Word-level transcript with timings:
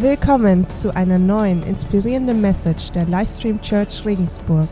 Willkommen 0.00 0.66
zu 0.70 0.96
einer 0.96 1.18
neuen 1.18 1.62
inspirierenden 1.62 2.40
Message 2.40 2.90
der 2.92 3.04
Livestream 3.04 3.60
Church 3.60 4.02
Regensburg. 4.06 4.66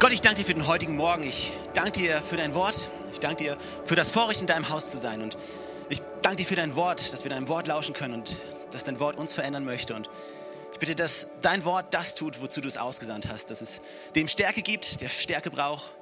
Gott, 0.00 0.12
ich 0.12 0.20
danke 0.20 0.40
dir 0.40 0.44
für 0.44 0.54
den 0.54 0.66
heutigen 0.66 0.96
Morgen. 0.96 1.22
Ich 1.22 1.52
danke 1.72 1.92
dir 1.92 2.16
für 2.16 2.36
dein 2.36 2.52
Wort. 2.52 2.88
Ich 3.12 3.20
danke 3.20 3.44
dir 3.44 3.56
für 3.84 3.94
das 3.94 4.10
Vorrecht, 4.10 4.40
in 4.40 4.48
deinem 4.48 4.70
Haus 4.70 4.90
zu 4.90 4.98
sein. 4.98 5.22
Und 5.22 5.36
ich 5.88 6.02
danke 6.20 6.38
dir 6.38 6.46
für 6.46 6.56
dein 6.56 6.74
Wort, 6.74 7.12
dass 7.12 7.22
wir 7.22 7.30
deinem 7.30 7.46
Wort 7.46 7.68
lauschen 7.68 7.94
können 7.94 8.14
und 8.14 8.36
dass 8.72 8.82
dein 8.82 8.98
Wort 8.98 9.16
uns 9.16 9.32
verändern 9.32 9.64
möchte. 9.64 9.94
Und 9.94 10.10
ich 10.72 10.80
bitte, 10.80 10.96
dass 10.96 11.30
dein 11.42 11.64
Wort 11.64 11.94
das 11.94 12.16
tut, 12.16 12.42
wozu 12.42 12.60
du 12.60 12.66
es 12.66 12.76
ausgesandt 12.76 13.28
hast. 13.32 13.52
Dass 13.52 13.60
es 13.60 13.80
dem 14.16 14.26
Stärke 14.26 14.62
gibt, 14.62 15.00
der 15.00 15.10
Stärke 15.10 15.48
braucht, 15.48 15.92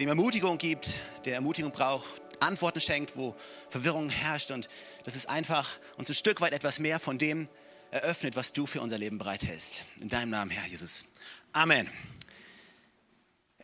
dem 0.00 0.08
Ermutigung 0.08 0.58
gibt, 0.58 0.94
der 1.24 1.34
Ermutigung 1.34 1.70
braucht, 1.70 2.20
Antworten 2.40 2.80
schenkt, 2.80 3.16
wo 3.16 3.36
Verwirrung 3.70 4.10
herrscht 4.10 4.50
und 4.50 4.68
dass 5.04 5.14
es 5.14 5.26
einfach 5.26 5.78
uns 5.96 6.08
ein 6.08 6.14
Stück 6.14 6.40
weit 6.40 6.52
etwas 6.52 6.78
mehr 6.78 7.00
von 7.00 7.18
dem 7.18 7.48
eröffnet, 7.90 8.36
was 8.36 8.52
du 8.52 8.66
für 8.66 8.80
unser 8.80 8.98
Leben 8.98 9.18
bereithältst. 9.18 9.82
In 10.00 10.08
deinem 10.08 10.30
Namen, 10.30 10.50
Herr 10.50 10.66
Jesus. 10.66 11.04
Amen. 11.52 11.90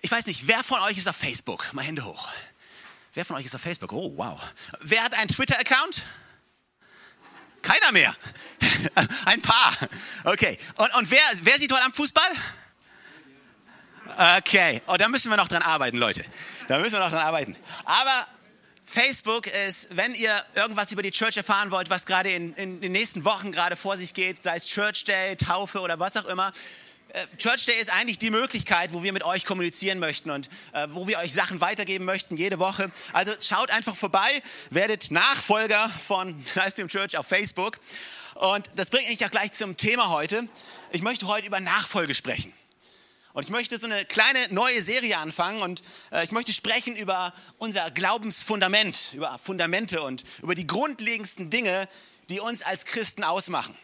Ich 0.00 0.10
weiß 0.10 0.26
nicht, 0.26 0.48
wer 0.48 0.62
von 0.64 0.80
euch 0.82 0.96
ist 0.96 1.08
auf 1.08 1.16
Facebook? 1.16 1.72
Mal 1.72 1.84
Hände 1.84 2.04
hoch. 2.04 2.28
Wer 3.14 3.24
von 3.24 3.36
euch 3.36 3.44
ist 3.44 3.54
auf 3.54 3.60
Facebook? 3.60 3.92
Oh, 3.92 4.12
wow. 4.16 4.40
Wer 4.80 5.04
hat 5.04 5.14
einen 5.14 5.28
Twitter-Account? 5.28 6.02
Keiner 7.60 7.92
mehr. 7.92 8.14
Ein 9.26 9.40
paar. 9.42 9.76
Okay. 10.24 10.58
Und, 10.76 10.94
und 10.96 11.10
wer, 11.10 11.20
wer 11.42 11.58
sieht 11.58 11.70
heute 11.72 11.84
am 11.84 11.92
Fußball? 11.92 12.30
Okay. 14.38 14.82
Oh, 14.86 14.96
da 14.96 15.08
müssen 15.08 15.30
wir 15.30 15.36
noch 15.36 15.48
dran 15.48 15.62
arbeiten, 15.62 15.98
Leute. 15.98 16.24
Da 16.68 16.78
müssen 16.78 16.94
wir 16.94 17.00
noch 17.00 17.10
dran 17.10 17.22
arbeiten. 17.22 17.56
Aber 17.84 18.26
Facebook 18.92 19.46
ist, 19.46 19.88
wenn 19.96 20.14
ihr 20.14 20.44
irgendwas 20.54 20.92
über 20.92 21.00
die 21.00 21.12
Church 21.12 21.38
erfahren 21.38 21.70
wollt, 21.70 21.88
was 21.88 22.04
gerade 22.04 22.30
in, 22.30 22.52
in 22.56 22.78
den 22.82 22.92
nächsten 22.92 23.24
Wochen 23.24 23.50
gerade 23.50 23.74
vor 23.74 23.96
sich 23.96 24.12
geht, 24.12 24.42
sei 24.42 24.56
es 24.56 24.68
Church 24.68 25.04
Day, 25.04 25.34
Taufe 25.34 25.80
oder 25.80 25.98
was 25.98 26.14
auch 26.18 26.26
immer, 26.26 26.52
äh, 27.08 27.26
Church 27.38 27.64
Day 27.64 27.80
ist 27.80 27.90
eigentlich 27.90 28.18
die 28.18 28.28
Möglichkeit, 28.28 28.92
wo 28.92 29.02
wir 29.02 29.14
mit 29.14 29.24
euch 29.24 29.46
kommunizieren 29.46 29.98
möchten 29.98 30.30
und 30.30 30.50
äh, 30.74 30.88
wo 30.90 31.08
wir 31.08 31.20
euch 31.20 31.32
Sachen 31.32 31.62
weitergeben 31.62 32.04
möchten 32.04 32.36
jede 32.36 32.58
Woche. 32.58 32.90
Also 33.14 33.32
schaut 33.40 33.70
einfach 33.70 33.96
vorbei, 33.96 34.42
werdet 34.68 35.10
Nachfolger 35.10 35.88
von 35.88 36.44
Livestream 36.54 36.88
Church 36.88 37.16
auf 37.16 37.26
Facebook. 37.26 37.80
Und 38.34 38.68
das 38.76 38.90
bringt 38.90 39.08
mich 39.08 39.24
auch 39.24 39.30
gleich 39.30 39.52
zum 39.52 39.78
Thema 39.78 40.10
heute. 40.10 40.46
Ich 40.90 41.00
möchte 41.00 41.26
heute 41.28 41.46
über 41.46 41.60
Nachfolge 41.60 42.14
sprechen. 42.14 42.52
Und 43.32 43.44
ich 43.44 43.50
möchte 43.50 43.78
so 43.78 43.86
eine 43.86 44.04
kleine 44.04 44.52
neue 44.52 44.82
Serie 44.82 45.16
anfangen 45.16 45.62
und 45.62 45.82
äh, 46.10 46.22
ich 46.24 46.32
möchte 46.32 46.52
sprechen 46.52 46.96
über 46.96 47.32
unser 47.56 47.90
Glaubensfundament, 47.90 49.08
über 49.14 49.38
Fundamente 49.38 50.02
und 50.02 50.24
über 50.42 50.54
die 50.54 50.66
grundlegendsten 50.66 51.48
Dinge, 51.48 51.88
die 52.28 52.40
uns 52.40 52.62
als 52.62 52.84
Christen 52.84 53.24
ausmachen. 53.24 53.76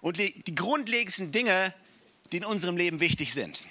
Und 0.00 0.18
die, 0.18 0.42
die 0.42 0.54
grundlegendsten 0.54 1.32
Dinge, 1.32 1.74
die 2.32 2.38
in 2.38 2.44
unserem 2.44 2.76
Leben 2.76 3.00
wichtig 3.00 3.34
sind. 3.34 3.64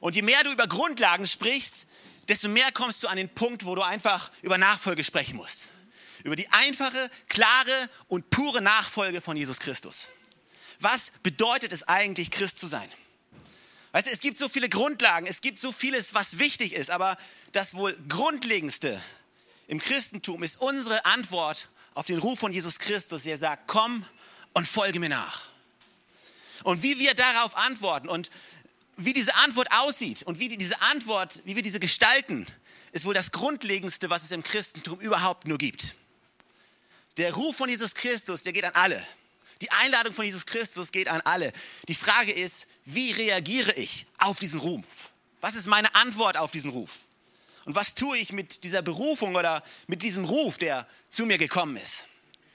Und 0.00 0.14
je 0.14 0.22
mehr 0.22 0.42
du 0.44 0.52
über 0.52 0.66
Grundlagen 0.66 1.26
sprichst, 1.26 1.86
desto 2.28 2.48
mehr 2.48 2.70
kommst 2.72 3.02
du 3.02 3.08
an 3.08 3.16
den 3.16 3.28
Punkt, 3.28 3.64
wo 3.64 3.74
du 3.74 3.82
einfach 3.82 4.30
über 4.42 4.58
Nachfolge 4.58 5.02
sprechen 5.02 5.36
musst. 5.36 5.68
Über 6.22 6.36
die 6.36 6.48
einfache, 6.50 7.10
klare 7.28 7.90
und 8.06 8.30
pure 8.30 8.62
Nachfolge 8.62 9.20
von 9.20 9.36
Jesus 9.36 9.58
Christus. 9.58 10.08
Was 10.78 11.12
bedeutet 11.22 11.72
es 11.72 11.88
eigentlich, 11.88 12.30
Christ 12.30 12.60
zu 12.60 12.68
sein? 12.68 12.88
Weißt 13.92 14.06
du, 14.06 14.10
es 14.10 14.20
gibt 14.20 14.38
so 14.38 14.48
viele 14.48 14.68
Grundlagen, 14.68 15.26
es 15.26 15.42
gibt 15.42 15.60
so 15.60 15.70
vieles, 15.70 16.14
was 16.14 16.38
wichtig 16.38 16.72
ist, 16.72 16.90
aber 16.90 17.18
das 17.52 17.74
wohl 17.74 17.96
Grundlegendste 18.08 19.00
im 19.68 19.78
Christentum 19.78 20.42
ist 20.42 20.60
unsere 20.60 21.04
Antwort 21.04 21.68
auf 21.94 22.06
den 22.06 22.18
Ruf 22.18 22.38
von 22.38 22.52
Jesus 22.52 22.78
Christus, 22.78 23.24
der 23.24 23.36
sagt, 23.36 23.64
komm 23.66 24.04
und 24.54 24.66
folge 24.66 24.98
mir 24.98 25.10
nach. 25.10 25.44
Und 26.64 26.82
wie 26.82 26.98
wir 26.98 27.14
darauf 27.14 27.56
antworten 27.56 28.08
und 28.08 28.30
wie 28.96 29.12
diese 29.12 29.34
Antwort 29.36 29.68
aussieht 29.70 30.22
und 30.22 30.38
wie 30.38 30.48
diese 30.48 30.80
Antwort, 30.80 31.42
wie 31.44 31.56
wir 31.56 31.62
diese 31.62 31.80
gestalten, 31.80 32.46
ist 32.92 33.04
wohl 33.04 33.14
das 33.14 33.32
Grundlegendste, 33.32 34.10
was 34.10 34.22
es 34.22 34.30
im 34.30 34.42
Christentum 34.42 35.00
überhaupt 35.00 35.46
nur 35.46 35.58
gibt. 35.58 35.94
Der 37.18 37.34
Ruf 37.34 37.56
von 37.56 37.68
Jesus 37.68 37.94
Christus, 37.94 38.42
der 38.42 38.52
geht 38.52 38.64
an 38.64 38.74
alle. 38.74 39.06
Die 39.60 39.70
Einladung 39.70 40.12
von 40.12 40.24
Jesus 40.24 40.46
Christus 40.46 40.92
geht 40.92 41.08
an 41.08 41.20
alle. 41.22 41.52
Die 41.88 41.94
Frage 41.94 42.32
ist, 42.32 42.68
wie 42.84 43.12
reagiere 43.12 43.72
ich 43.72 44.06
auf 44.18 44.38
diesen 44.38 44.60
Ruf? 44.60 45.10
Was 45.40 45.56
ist 45.56 45.66
meine 45.66 45.94
Antwort 45.94 46.36
auf 46.36 46.50
diesen 46.50 46.70
Ruf? 46.70 47.00
Und 47.64 47.74
was 47.74 47.94
tue 47.94 48.18
ich 48.18 48.32
mit 48.32 48.64
dieser 48.64 48.82
Berufung 48.82 49.36
oder 49.36 49.62
mit 49.86 50.02
diesem 50.02 50.24
Ruf, 50.24 50.58
der 50.58 50.86
zu 51.08 51.26
mir 51.26 51.38
gekommen 51.38 51.76
ist? 51.76 52.06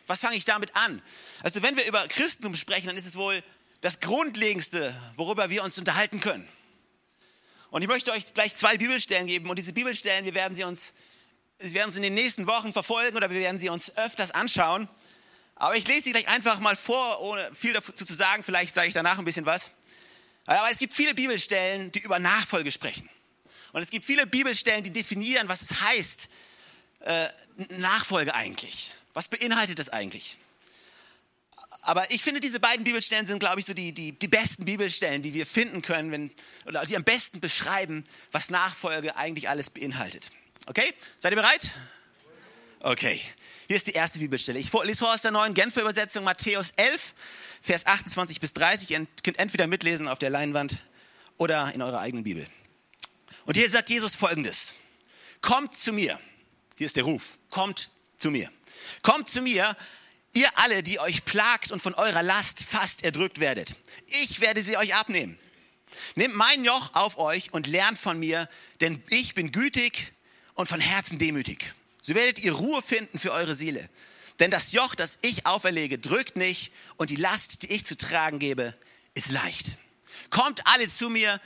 Was 0.06 0.22
fange 0.22 0.36
ich 0.36 0.46
damit 0.46 0.76
an? 0.76 1.02
Also 1.44 1.62
wenn 1.62 1.76
wir 1.76 1.86
über 1.86 2.08
Christentum 2.08 2.56
sprechen, 2.56 2.88
dann 2.88 2.98
ist 2.98 3.06
es 3.06 3.16
wohl 3.16 3.44
das 3.82 4.00
Grundlegendste, 4.00 4.96
worüber 5.16 5.50
wir 5.50 5.64
uns 5.64 5.78
unterhalten 5.78 6.20
können. 6.20 6.48
Und 7.70 7.82
ich 7.82 7.88
möchte 7.88 8.12
euch 8.12 8.34
gleich 8.34 8.56
zwei 8.56 8.78
Bibelstellen 8.78 9.28
geben. 9.28 9.50
Und 9.50 9.58
diese 9.58 9.74
Bibelstellen, 9.74 10.26
wir 10.26 10.34
werden 10.34 10.56
sie 10.56 10.64
uns, 10.64 10.94
wir 11.60 11.74
werden 11.74 11.92
sie 11.92 11.98
in 11.98 12.04
den 12.04 12.14
nächsten 12.14 12.48
Wochen 12.48 12.74
verfolgen 12.74 13.18
oder 13.18 13.30
wir 13.30 13.40
werden 13.40 13.60
sie 13.60 13.70
uns 13.70 13.96
öfters 13.98 14.32
anschauen. 14.32 14.88
Aber 15.56 15.76
ich 15.76 15.88
lese 15.88 16.04
sie 16.04 16.12
gleich 16.12 16.28
einfach 16.28 16.60
mal 16.60 16.76
vor, 16.76 17.22
ohne 17.22 17.54
viel 17.54 17.74
dazu 17.74 17.92
zu 17.92 18.14
sagen. 18.14 18.44
Vielleicht 18.44 18.76
sage 18.76 18.88
ich 18.88 18.94
danach 18.94 19.18
ein 19.20 19.26
bisschen 19.26 19.46
was. 19.46 19.72
Aber 20.48 20.72
es 20.72 20.80
gibt 20.80 20.94
viele 20.94 21.14
Bibelstellen, 21.14 21.92
die 21.92 22.00
über 22.00 22.20
Nachfolge 22.20 22.72
sprechen. 22.72 23.08
Und 23.74 23.82
es 23.82 23.92
gibt 23.92 24.06
viele 24.06 24.26
Bibelstellen, 24.26 24.84
die 24.84 24.92
definieren, 24.92 25.48
was 25.50 25.62
es 25.62 25.82
heißt, 25.82 26.30
äh, 27.02 27.28
Nachfolge 27.78 28.34
eigentlich. 28.34 28.92
Was 29.14 29.28
beinhaltet 29.28 29.78
das 29.78 29.90
eigentlich? 29.90 30.38
Aber 31.82 32.10
ich 32.12 32.22
finde, 32.22 32.40
diese 32.40 32.60
beiden 32.60 32.84
Bibelstellen 32.84 33.26
sind, 33.26 33.40
glaube 33.40 33.60
ich, 33.60 33.66
so 33.66 33.74
die, 33.74 33.94
die, 33.94 34.12
die 34.12 34.28
besten 34.28 34.66
Bibelstellen, 34.66 35.22
die 35.22 35.34
wir 35.34 35.46
finden 35.46 35.82
können, 35.82 36.12
wenn, 36.12 36.32
oder 36.66 36.86
die 36.86 36.96
am 36.96 37.04
besten 37.04 37.40
beschreiben, 37.40 38.06
was 38.32 38.50
Nachfolge 38.50 39.16
eigentlich 39.16 39.48
alles 39.48 39.70
beinhaltet. 39.70 40.30
Okay? 40.66 40.94
Seid 41.20 41.32
ihr 41.34 41.38
bereit? 41.38 41.72
Okay. 42.82 43.22
Hier 43.68 43.78
ist 43.78 43.88
die 43.88 43.94
erste 43.94 44.20
Bibelstelle. 44.20 44.60
Ich 44.60 44.72
lese 44.72 45.00
vor 45.00 45.14
aus 45.14 45.22
der 45.22 45.32
neuen 45.32 45.54
Genfer 45.54 45.82
Übersetzung 45.82 46.24
Matthäus 46.24 46.72
11, 46.72 47.16
Vers 47.68 47.86
28 47.86 48.40
bis 48.40 48.54
30. 48.54 48.92
Ihr 48.92 49.06
könnt 49.24 49.40
entweder 49.40 49.68
mitlesen 49.68 50.08
auf 50.08 50.20
der 50.20 50.30
Leinwand 50.30 50.78
oder 51.36 51.74
in 51.74 51.82
eurer 51.82 52.00
eigenen 52.00 52.24
Bibel. 52.24 52.48
Und 53.46 53.58
hier 53.58 53.70
sagt 53.70 53.90
Jesus 53.90 54.16
folgendes. 54.16 54.74
Kommt 55.42 55.76
zu 55.76 55.92
mir. 55.92 56.18
Hier 56.78 56.86
ist 56.86 56.96
der 56.96 57.04
Ruf. 57.04 57.38
Kommt 57.50 57.92
zu 58.20 58.32
mir. 58.32 58.50
Kommt 59.02 59.30
zu 59.30 59.42
mir, 59.42 59.76
ihr 60.34 60.48
alle, 60.56 60.82
die 60.82 61.02
euch 61.02 61.26
plagt 61.26 61.74
und 61.74 61.82
von 61.82 61.94
eurer 61.94 62.24
Last 62.24 62.64
fast 62.64 63.04
erdrückt 63.04 63.42
werdet. 63.42 63.76
Ich 64.24 64.40
werde 64.40 64.62
sie 64.62 64.78
euch 64.78 64.96
abnehmen. 64.96 65.38
Nehmt 66.16 66.36
mein 66.36 66.64
Joch 66.64 66.96
auf 66.96 67.18
euch 67.18 67.52
und 67.52 67.68
lernt 67.68 67.98
von 67.98 68.18
mir, 68.18 68.48
denn 68.80 69.04
ich 69.10 69.36
bin 69.36 69.52
gütig 69.52 70.14
und 70.54 70.70
von 70.70 70.80
Herzen 70.80 71.20
demütig. 71.20 71.74
So 72.02 72.16
werdet 72.16 72.40
ihr 72.40 72.54
Ruhe 72.54 72.82
finden 72.82 73.20
für 73.20 73.34
eure 73.34 73.56
Seele. 73.56 73.90
Denn 74.40 74.52
das 74.52 74.72
Joch, 74.72 74.96
das 74.96 75.18
ich 75.22 75.46
auferlege, 75.46 75.98
drückt 75.98 76.36
nicht 76.36 76.72
und 76.98 77.10
die 77.10 77.16
Last, 77.16 77.64
die 77.64 77.72
ich 77.72 77.86
zu 77.86 77.98
tragen 77.98 78.40
gebe, 78.40 78.78
ist 79.14 79.32
leicht. 79.32 79.78
Kommt 80.30 80.66
alle 80.68 80.90
zu 80.90 81.10
mir, 81.10 81.42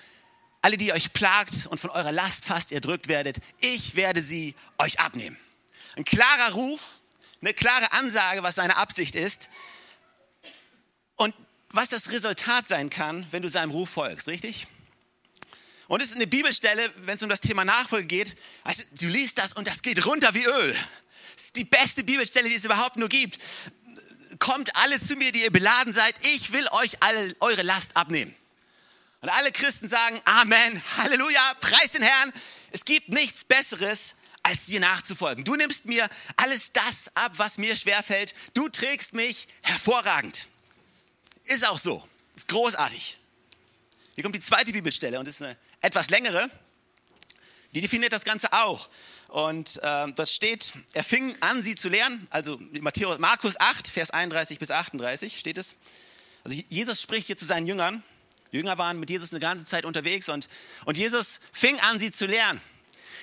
alle, 0.61 0.77
die 0.77 0.93
euch 0.93 1.13
plagt 1.13 1.67
und 1.67 1.79
von 1.79 1.89
eurer 1.89 2.11
Last 2.11 2.45
fast 2.45 2.71
erdrückt 2.71 3.07
werdet. 3.07 3.37
Ich 3.59 3.95
werde 3.95 4.21
sie 4.21 4.55
euch 4.77 4.99
abnehmen. 4.99 5.37
Ein 5.95 6.03
klarer 6.03 6.51
Ruf, 6.53 6.99
eine 7.41 7.53
klare 7.53 7.91
Ansage, 7.93 8.43
was 8.43 8.55
seine 8.55 8.77
Absicht 8.77 9.15
ist 9.15 9.49
und 11.15 11.33
was 11.69 11.89
das 11.89 12.11
Resultat 12.11 12.67
sein 12.67 12.89
kann, 12.89 13.25
wenn 13.31 13.41
du 13.41 13.47
seinem 13.47 13.71
Ruf 13.71 13.89
folgst, 13.89 14.27
richtig? 14.27 14.67
Und 15.87 16.01
es 16.01 16.09
ist 16.09 16.15
eine 16.15 16.27
Bibelstelle, 16.27 16.91
wenn 16.97 17.15
es 17.15 17.23
um 17.23 17.29
das 17.29 17.41
Thema 17.41 17.65
Nachfolge 17.65 18.07
geht. 18.07 18.37
Also, 18.63 18.83
du 18.91 19.07
liest 19.07 19.37
das 19.37 19.53
und 19.53 19.67
das 19.67 19.81
geht 19.81 20.05
runter 20.05 20.33
wie 20.33 20.45
Öl. 20.45 20.75
Ist 21.41 21.55
die 21.55 21.63
beste 21.63 22.03
Bibelstelle, 22.03 22.49
die 22.49 22.55
es 22.55 22.65
überhaupt 22.65 22.97
nur 22.97 23.09
gibt. 23.09 23.39
Kommt 24.37 24.75
alle 24.75 24.99
zu 24.99 25.15
mir, 25.15 25.31
die 25.31 25.41
ihr 25.41 25.51
beladen 25.51 25.91
seid. 25.91 26.13
Ich 26.27 26.53
will 26.53 26.67
euch 26.71 27.01
alle 27.01 27.35
eure 27.39 27.63
Last 27.63 27.97
abnehmen. 27.97 28.33
Und 29.21 29.29
alle 29.29 29.51
Christen 29.51 29.89
sagen 29.89 30.21
Amen, 30.25 30.83
Halleluja, 30.97 31.53
preis 31.59 31.91
den 31.91 32.03
Herrn. 32.03 32.31
Es 32.71 32.85
gibt 32.85 33.09
nichts 33.09 33.43
Besseres, 33.43 34.17
als 34.43 34.67
dir 34.67 34.79
nachzufolgen. 34.79 35.43
Du 35.43 35.55
nimmst 35.55 35.85
mir 35.85 36.09
alles 36.35 36.73
das 36.73 37.15
ab, 37.15 37.31
was 37.37 37.57
mir 37.57 37.75
schwerfällt. 37.75 38.35
Du 38.53 38.69
trägst 38.69 39.13
mich 39.13 39.47
hervorragend. 39.63 40.47
Ist 41.45 41.67
auch 41.67 41.79
so. 41.79 42.07
Ist 42.35 42.47
großartig. 42.47 43.17
Hier 44.13 44.23
kommt 44.23 44.35
die 44.35 44.41
zweite 44.41 44.71
Bibelstelle 44.71 45.19
und 45.19 45.27
ist 45.27 45.41
eine 45.41 45.57
etwas 45.81 46.11
längere, 46.11 46.49
die 47.73 47.81
definiert 47.81 48.13
das 48.13 48.23
Ganze 48.23 48.53
auch. 48.53 48.89
Und 49.31 49.81
äh, 49.81 50.11
dort 50.11 50.27
steht, 50.27 50.73
er 50.91 51.05
fing 51.05 51.37
an, 51.39 51.63
sie 51.63 51.77
zu 51.77 51.87
lehren, 51.87 52.27
also 52.31 52.59
Matthäus, 52.81 53.17
Markus 53.17 53.57
8, 53.57 53.87
Vers 53.87 54.11
31 54.11 54.59
bis 54.59 54.71
38 54.71 55.39
steht 55.39 55.57
es. 55.57 55.77
Also 56.43 56.61
Jesus 56.67 57.01
spricht 57.01 57.27
hier 57.27 57.37
zu 57.37 57.45
seinen 57.45 57.65
Jüngern. 57.65 58.03
Die 58.51 58.57
Jünger 58.57 58.77
waren 58.77 58.99
mit 58.99 59.09
Jesus 59.09 59.31
eine 59.31 59.39
ganze 59.39 59.63
Zeit 59.63 59.85
unterwegs 59.85 60.27
und, 60.27 60.49
und 60.83 60.97
Jesus 60.97 61.39
fing 61.53 61.79
an, 61.79 61.97
sie 61.97 62.11
zu 62.11 62.25
lehren. 62.25 62.59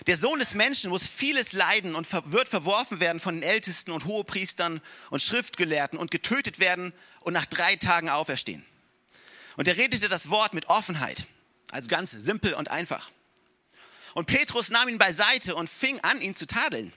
Der 0.07 0.17
Sohn 0.17 0.39
des 0.39 0.55
Menschen 0.55 0.89
muss 0.89 1.07
vieles 1.07 1.53
leiden 1.53 1.95
und 1.95 2.11
wird 2.33 2.49
verworfen 2.49 3.01
werden 3.01 3.21
von 3.21 3.35
den 3.35 3.43
Ältesten 3.43 3.91
und 3.91 4.07
Hohepriestern 4.07 4.81
und 5.11 5.21
Schriftgelehrten 5.21 5.99
und 5.99 6.11
getötet 6.11 6.59
werden 6.59 6.95
und 7.21 7.35
nach 7.35 7.45
drei 7.45 7.77
Tagen 7.77 8.09
auferstehen. 8.09 8.65
Und 9.59 9.69
er 9.69 9.77
redete 9.77 10.09
das 10.09 10.31
Wort 10.31 10.55
mit 10.55 10.71
Offenheit, 10.71 11.27
also 11.71 11.89
ganz 11.91 12.13
simpel 12.13 12.55
und 12.55 12.71
einfach. 12.71 13.11
Und 14.19 14.27
Petrus 14.27 14.71
nahm 14.71 14.89
ihn 14.89 14.99
beiseite 14.99 15.55
und 15.55 15.71
fing 15.71 16.01
an, 16.01 16.21
ihn 16.21 16.35
zu 16.35 16.45
tadeln. 16.45 16.93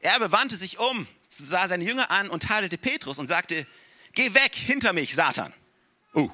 Er 0.00 0.18
bewandte 0.18 0.56
sich 0.56 0.80
um, 0.80 1.06
sah 1.28 1.68
seine 1.68 1.84
Jünger 1.84 2.10
an 2.10 2.28
und 2.28 2.42
tadelte 2.42 2.76
Petrus 2.76 3.20
und 3.20 3.28
sagte, 3.28 3.68
geh 4.14 4.34
weg 4.34 4.56
hinter 4.56 4.92
mich, 4.92 5.14
Satan. 5.14 5.54
Uh. 6.12 6.28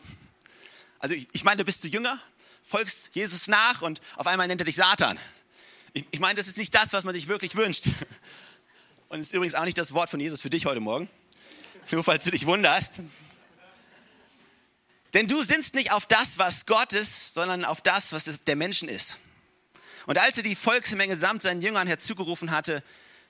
Also 1.00 1.14
ich, 1.14 1.44
meine, 1.44 1.58
du 1.58 1.64
bist 1.64 1.84
du 1.84 1.88
Jünger, 1.88 2.18
folgst 2.62 3.10
Jesus 3.12 3.46
nach 3.48 3.82
und 3.82 4.00
auf 4.14 4.26
einmal 4.26 4.48
nennt 4.48 4.62
er 4.62 4.64
dich 4.64 4.76
Satan. 4.76 5.18
Ich, 5.92 6.06
ich 6.12 6.18
meine, 6.18 6.36
das 6.36 6.46
ist 6.46 6.56
nicht 6.56 6.74
das, 6.74 6.94
was 6.94 7.04
man 7.04 7.12
sich 7.12 7.28
wirklich 7.28 7.54
wünscht. 7.54 7.88
Und 9.10 9.20
ist 9.20 9.34
übrigens 9.34 9.54
auch 9.54 9.66
nicht 9.66 9.76
das 9.76 9.92
Wort 9.92 10.08
von 10.08 10.18
Jesus 10.18 10.40
für 10.40 10.48
dich 10.48 10.64
heute 10.64 10.80
Morgen. 10.80 11.10
Nur 11.90 12.02
falls 12.02 12.24
du 12.24 12.30
dich 12.30 12.46
wunderst. 12.46 12.94
Denn 15.12 15.26
du 15.26 15.42
sinnst 15.42 15.74
nicht 15.74 15.92
auf 15.92 16.06
das, 16.06 16.38
was 16.38 16.64
Gott 16.64 16.94
ist, 16.94 17.34
sondern 17.34 17.66
auf 17.66 17.82
das, 17.82 18.14
was 18.14 18.24
der 18.44 18.56
Menschen 18.56 18.88
ist. 18.88 19.18
Und 20.06 20.18
als 20.18 20.36
er 20.36 20.42
die 20.42 20.54
Volksmenge 20.54 21.16
samt 21.16 21.42
seinen 21.42 21.62
Jüngern 21.62 21.86
herzugerufen 21.86 22.50
hatte, 22.50 22.82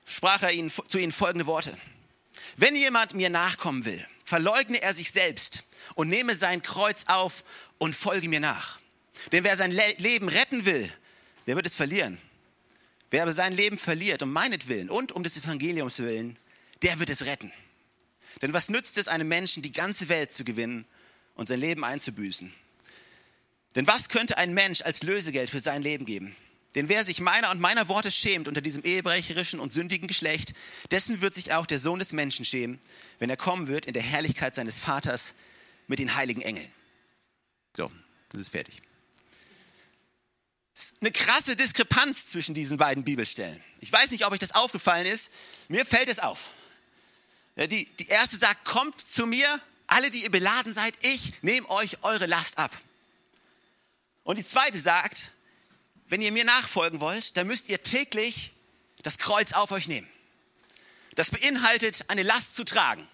sprach 0.05 0.43
er 0.43 0.51
ihnen, 0.51 0.71
zu 0.87 0.97
ihnen 0.97 1.11
folgende 1.11 1.47
Worte. 1.47 1.75
Wenn 2.55 2.75
jemand 2.75 3.13
mir 3.13 3.29
nachkommen 3.29 3.85
will, 3.85 4.05
verleugne 4.23 4.81
er 4.81 4.93
sich 4.93 5.11
selbst 5.11 5.63
und 5.95 6.09
nehme 6.09 6.35
sein 6.35 6.61
Kreuz 6.61 7.05
auf 7.07 7.43
und 7.77 7.95
folge 7.95 8.29
mir 8.29 8.39
nach. 8.39 8.79
Denn 9.31 9.43
wer 9.43 9.55
sein 9.55 9.71
Le 9.71 9.95
Leben 9.97 10.29
retten 10.29 10.65
will, 10.65 10.91
der 11.47 11.55
wird 11.55 11.65
es 11.65 11.75
verlieren. 11.75 12.17
Wer 13.09 13.23
aber 13.23 13.31
sein 13.31 13.53
Leben 13.53 13.77
verliert 13.77 14.21
um 14.21 14.31
meinetwillen 14.31 14.89
und 14.89 15.11
um 15.13 15.23
des 15.23 15.37
Evangeliums 15.37 15.99
willen, 15.99 16.37
der 16.81 16.99
wird 16.99 17.09
es 17.09 17.25
retten. 17.25 17.51
Denn 18.41 18.53
was 18.53 18.69
nützt 18.69 18.97
es 18.97 19.07
einem 19.07 19.27
Menschen, 19.27 19.63
die 19.63 19.71
ganze 19.71 20.09
Welt 20.09 20.31
zu 20.31 20.43
gewinnen 20.43 20.85
und 21.35 21.47
sein 21.47 21.59
Leben 21.59 21.83
einzubüßen? 21.83 22.53
Denn 23.75 23.87
was 23.87 24.09
könnte 24.09 24.37
ein 24.37 24.53
Mensch 24.53 24.81
als 24.81 25.03
Lösegeld 25.03 25.49
für 25.49 25.59
sein 25.59 25.81
Leben 25.81 26.05
geben? 26.05 26.35
Denn 26.77 26.87
wer 26.87 27.03
sich 27.03 27.19
meiner 27.19 27.51
und 27.51 27.59
meiner 27.59 27.89
Worte 27.89 28.11
schämt 28.11 28.47
unter 28.47 28.61
diesem 28.61 28.85
ehebrecherischen 28.85 29.59
und 29.59 29.73
sündigen 29.73 30.07
Geschlecht, 30.07 30.53
dessen 30.91 31.19
wird 31.19 31.35
sich 31.35 31.51
auch 31.51 31.65
der 31.65 31.79
Sohn 31.79 31.99
des 31.99 32.13
Menschen 32.13 32.45
schämen, 32.45 32.79
wenn 33.19 33.29
er 33.29 33.37
kommen 33.37 33.67
wird 33.67 33.85
in 33.85 33.93
der 33.93 34.03
Herrlichkeit 34.03 34.55
seines 34.55 34.79
Vaters 34.79 35.33
mit 35.87 35.99
den 35.99 36.15
heiligen 36.15 36.41
Engeln. 36.41 36.71
So, 37.75 37.91
das 38.29 38.41
ist 38.41 38.49
fertig 38.51 38.81
eine 41.01 41.11
krasse 41.11 41.55
Diskrepanz 41.55 42.27
zwischen 42.27 42.53
diesen 42.53 42.77
beiden 42.77 43.03
Bibelstellen. 43.03 43.61
Ich 43.79 43.91
weiß 43.91 44.11
nicht, 44.11 44.25
ob 44.25 44.31
euch 44.31 44.39
das 44.39 44.53
aufgefallen 44.53 45.05
ist. 45.05 45.31
Mir 45.67 45.85
fällt 45.85 46.07
es 46.07 46.19
auf. 46.19 46.51
Die, 47.55 47.85
die 47.85 48.07
erste 48.07 48.37
sagt, 48.37 48.65
kommt 48.65 49.01
zu 49.01 49.25
mir, 49.25 49.59
alle, 49.87 50.11
die 50.11 50.23
ihr 50.23 50.29
beladen 50.29 50.73
seid, 50.73 50.93
ich 51.01 51.33
nehme 51.41 51.67
euch 51.69 52.03
eure 52.03 52.27
Last 52.27 52.59
ab. 52.59 52.71
Und 54.23 54.37
die 54.37 54.45
zweite 54.45 54.77
sagt, 54.77 55.31
wenn 56.07 56.21
ihr 56.21 56.31
mir 56.31 56.45
nachfolgen 56.45 56.99
wollt, 56.99 57.37
dann 57.37 57.47
müsst 57.47 57.69
ihr 57.69 57.83
täglich 57.83 58.51
das 59.03 59.17
Kreuz 59.17 59.53
auf 59.53 59.71
euch 59.71 59.87
nehmen. 59.87 60.07
Das 61.15 61.31
beinhaltet, 61.31 62.05
eine 62.09 62.23
Last 62.23 62.55
zu 62.55 62.63
tragen. 62.63 63.07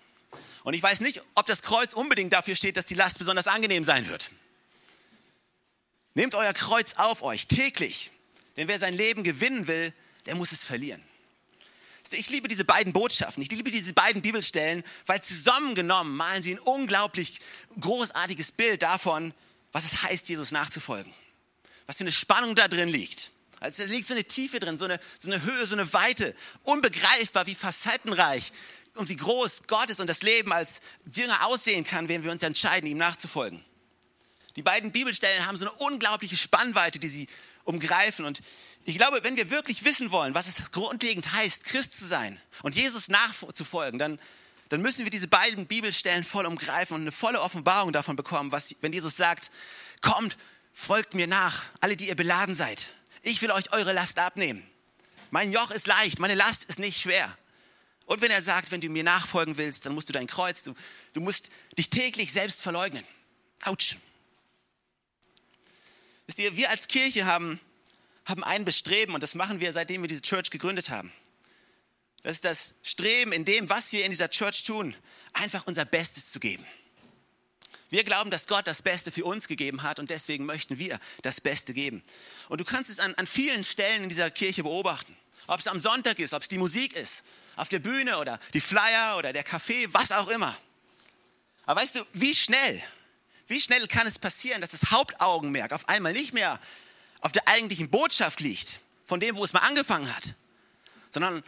Und 0.64 0.74
ich 0.74 0.84
weiß 0.84 1.02
nicht, 1.02 1.22
ob 1.36 1.46
das 1.46 1.62
Kreuz 1.62 1.94
unbedingt 1.94 2.34
dafür 2.34 2.56
steht, 2.56 2.78
dass 2.78 2.86
die 2.86 2.96
Last 2.96 3.18
besonders 3.18 3.48
angenehm 3.48 3.84
sein 3.84 4.08
wird. 4.08 4.32
Nehmt 6.14 6.36
euer 6.36 6.54
Kreuz 6.54 6.94
auf 6.94 7.24
euch 7.24 7.48
täglich, 7.48 8.12
denn 8.56 8.68
wer 8.68 8.80
sein 8.80 8.94
Leben 8.94 9.24
gewinnen 9.24 9.68
will, 9.68 9.94
der 10.26 10.36
muss 10.36 10.52
es 10.52 10.64
verlieren. 10.64 11.04
Ich 12.12 12.30
liebe 12.30 12.48
diese 12.48 12.64
beiden 12.64 12.94
Botschaften, 12.94 13.42
ich 13.42 13.50
liebe 13.50 13.72
diese 13.72 13.94
beiden 13.94 14.22
Bibelstellen, 14.22 14.84
weil 15.08 15.24
zusammengenommen 15.24 16.16
malen 16.16 16.44
sie 16.44 16.54
ein 16.54 16.60
unglaublich 16.60 17.40
großartiges 17.80 18.52
Bild 18.52 18.84
davon, 18.84 19.34
was 19.72 19.86
es 19.86 20.04
heißt, 20.04 20.30
Jesus 20.30 20.52
nachzufolgen. 20.52 21.12
Was 21.86 21.98
für 21.98 22.04
eine 22.04 22.12
Spannung 22.12 22.56
da 22.56 22.68
drin 22.68 22.90
liegt. 22.90 23.32
Also 23.60 23.84
da 23.84 23.90
liegt 23.90 24.08
so 24.08 24.14
eine 24.14 24.26
Tiefe 24.26 24.60
drin, 24.60 24.78
so 24.78 24.86
eine, 24.86 25.00
so 25.18 25.32
eine 25.32 25.42
Höhe, 25.44 25.66
so 25.66 25.76
eine 25.76 25.92
Weite, 25.94 26.36
unbegreifbar, 26.64 27.46
wie 27.48 27.56
facettenreich 27.56 28.52
und 28.96 29.10
wie 29.10 29.16
groß 29.16 29.64
Gott 29.68 29.90
ist 29.90 30.00
und 30.00 30.08
das 30.08 30.22
Leben 30.22 30.52
als 30.52 30.82
Jünger 31.14 31.46
aussehen 31.46 31.84
kann, 31.84 32.10
wenn 32.10 32.24
wir 32.24 32.32
uns 32.32 32.44
entscheiden, 32.44 32.90
ihm 32.90 32.98
nachzufolgen. 32.98 33.64
Die 34.56 34.62
beiden 34.62 34.92
Bibelstellen 34.92 35.46
haben 35.48 35.58
so 35.58 35.66
eine 35.66 35.76
unglaubliche 35.78 36.38
Spannweite, 36.38 37.00
die 37.00 37.08
sie 37.08 37.28
umgreifen. 37.64 38.26
Und 38.26 38.42
ich 38.86 38.98
glaube, 38.98 39.24
wenn 39.24 39.36
wir 39.36 39.50
wirklich 39.50 39.84
wissen 39.86 40.12
wollen, 40.12 40.34
was 40.34 40.48
es 40.48 40.72
grundlegend 40.72 41.32
heißt, 41.32 41.64
Christ 41.64 41.98
zu 41.98 42.06
sein 42.06 42.40
und 42.62 42.76
Jesus 42.76 43.08
nachzufolgen, 43.08 43.98
dann, 43.98 44.20
dann 44.70 44.82
müssen 44.82 45.06
wir 45.06 45.10
diese 45.10 45.28
beiden 45.28 45.66
Bibelstellen 45.66 46.24
voll 46.24 46.46
umgreifen 46.46 46.96
und 46.96 47.02
eine 47.02 47.12
volle 47.12 47.42
Offenbarung 47.42 47.94
davon 47.94 48.16
bekommen, 48.16 48.52
was, 48.52 48.76
wenn 48.82 48.94
Jesus 48.94 49.16
sagt, 49.16 49.52
kommt, 50.02 50.38
folgt 50.74 51.14
mir 51.14 51.28
nach, 51.28 51.64
alle, 51.80 51.96
die 51.96 52.10
ihr 52.10 52.16
beladen 52.16 52.56
seid. 52.56 52.92
Ich 53.22 53.42
will 53.42 53.52
euch 53.52 53.72
eure 53.72 53.94
Last 53.94 54.20
abnehmen. 54.20 54.68
Mein 55.30 55.52
Joch 55.52 55.72
ist 55.72 55.88
leicht, 55.88 56.20
meine 56.20 56.36
Last 56.36 56.66
ist 56.66 56.80
nicht 56.80 57.00
schwer. 57.00 57.38
Und 58.06 58.22
wenn 58.22 58.32
er 58.32 58.42
sagt, 58.42 58.72
wenn 58.72 58.82
du 58.82 58.90
mir 58.90 59.04
nachfolgen 59.04 59.58
willst, 59.58 59.86
dann 59.86 59.94
musst 59.94 60.10
du 60.10 60.14
dein 60.14 60.28
Kreuz, 60.28 60.64
du, 60.64 60.74
du 61.14 61.22
musst 61.22 61.52
dich 61.78 61.90
täglich 61.90 62.34
selbst 62.34 62.62
verleugnen. 62.62 63.06
Autsch. 63.64 63.98
Wisst 66.28 66.40
ihr, 66.40 66.58
wir 66.58 66.70
als 66.70 66.88
Kirche 66.88 67.26
haben, 67.26 67.60
haben 68.26 68.44
ein 68.44 68.66
Bestreben 68.66 69.14
und 69.14 69.24
das 69.24 69.36
machen 69.36 69.60
wir, 69.60 69.72
seitdem 69.72 70.02
wir 70.02 70.08
diese 70.08 70.22
Church 70.22 70.50
gegründet 70.50 70.90
haben. 70.90 71.12
Das 72.24 72.36
ist 72.36 72.46
das 72.46 72.76
Streben 72.84 73.32
in 73.32 73.46
dem, 73.46 73.70
was 73.70 73.92
wir 73.92 74.04
in 74.04 74.12
dieser 74.12 74.30
Church 74.30 74.64
tun, 74.64 74.96
einfach 75.34 75.66
unser 75.68 75.86
Bestes 75.86 76.32
zu 76.32 76.40
geben. 76.40 76.66
Wir 77.94 78.04
glauben, 78.04 78.32
dass 78.32 78.48
Gott 78.48 78.66
das 78.66 78.82
Beste 78.82 79.12
für 79.12 79.24
uns 79.24 79.48
gegeben 79.48 79.84
hat 79.84 80.00
und 80.00 80.10
deswegen 80.10 80.46
möchten 80.46 80.80
wir 80.80 81.00
das 81.22 81.40
Beste 81.40 81.74
geben. 81.74 82.02
Und 82.50 82.60
du 82.60 82.66
kannst 82.66 82.90
es 82.90 83.00
an, 83.00 83.14
an 83.16 83.28
vielen 83.28 83.64
Stellen 83.64 84.04
in 84.04 84.10
dieser 84.10 84.32
Kirche 84.32 84.64
beobachten. 84.64 85.16
Ob 85.48 85.60
es 85.60 85.68
am 85.68 85.80
Sonntag 85.80 86.20
ist, 86.20 86.34
ob 86.34 86.42
es 86.42 86.48
die 86.48 86.58
Musik 86.58 86.94
ist, 86.94 87.24
auf 87.56 87.70
der 87.70 87.80
Bühne 87.80 88.18
oder 88.18 88.40
die 88.54 88.62
Flyer 88.62 89.18
oder 89.18 89.32
der 89.32 89.44
Kaffee, 89.44 89.88
was 89.94 90.12
auch 90.12 90.28
immer. 90.28 90.58
Aber 91.66 91.82
weißt 91.82 91.98
du, 91.98 92.06
wie 92.14 92.34
schnell 92.34 92.84
wie 93.48 93.60
schnell 93.60 93.88
kann 93.88 94.08
es 94.08 94.20
passieren, 94.20 94.62
dass 94.62 94.72
das 94.72 94.92
Hauptaugenmerk 94.92 95.74
auf 95.74 95.90
einmal 95.90 96.14
nicht 96.14 96.34
mehr 96.34 96.60
auf 97.20 97.32
der 97.32 97.48
eigentlichen 97.48 97.90
Botschaft 97.90 98.40
liegt, 98.40 98.80
von 99.06 99.20
dem, 99.20 99.36
wo 99.36 99.44
es 99.44 99.54
mal 99.54 99.60
angefangen 99.60 100.14
hat, 100.14 100.36
sondern 101.12 101.44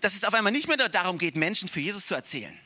dass 0.00 0.14
es 0.14 0.24
auf 0.24 0.34
einmal 0.34 0.52
nicht 0.52 0.68
mehr 0.68 0.76
darum 0.88 1.18
geht, 1.18 1.36
Menschen 1.36 1.68
für 1.68 1.80
Jesus 1.80 2.06
zu 2.06 2.14
erzählen, 2.14 2.58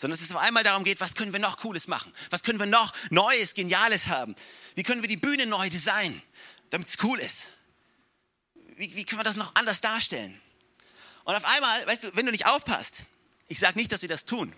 sondern 0.00 0.18
dass 0.18 0.26
es 0.26 0.34
auf 0.34 0.40
einmal 0.40 0.64
darum 0.64 0.82
geht, 0.82 0.98
was 0.98 1.14
können 1.14 1.34
wir 1.34 1.40
noch 1.40 1.58
Cooles 1.58 1.86
machen? 1.86 2.10
Was 2.30 2.42
können 2.42 2.58
wir 2.58 2.64
noch 2.64 2.94
Neues, 3.10 3.52
Geniales 3.52 4.06
haben? 4.06 4.34
Wie 4.74 4.82
können 4.82 5.02
wir 5.02 5.08
die 5.08 5.18
Bühne 5.18 5.44
neu 5.44 5.68
designen, 5.68 6.22
damit 6.70 6.88
es 6.88 6.96
cool 7.02 7.18
ist? 7.18 7.52
Wie, 8.76 8.96
wie 8.96 9.04
können 9.04 9.20
wir 9.20 9.24
das 9.24 9.36
noch 9.36 9.54
anders 9.54 9.82
darstellen? 9.82 10.40
Und 11.24 11.34
auf 11.34 11.44
einmal, 11.44 11.86
weißt 11.86 12.04
du, 12.04 12.16
wenn 12.16 12.24
du 12.24 12.32
nicht 12.32 12.46
aufpasst, 12.46 13.02
ich 13.48 13.60
sage 13.60 13.78
nicht, 13.78 13.92
dass 13.92 14.00
wir 14.00 14.08
das 14.08 14.24
tun, 14.24 14.54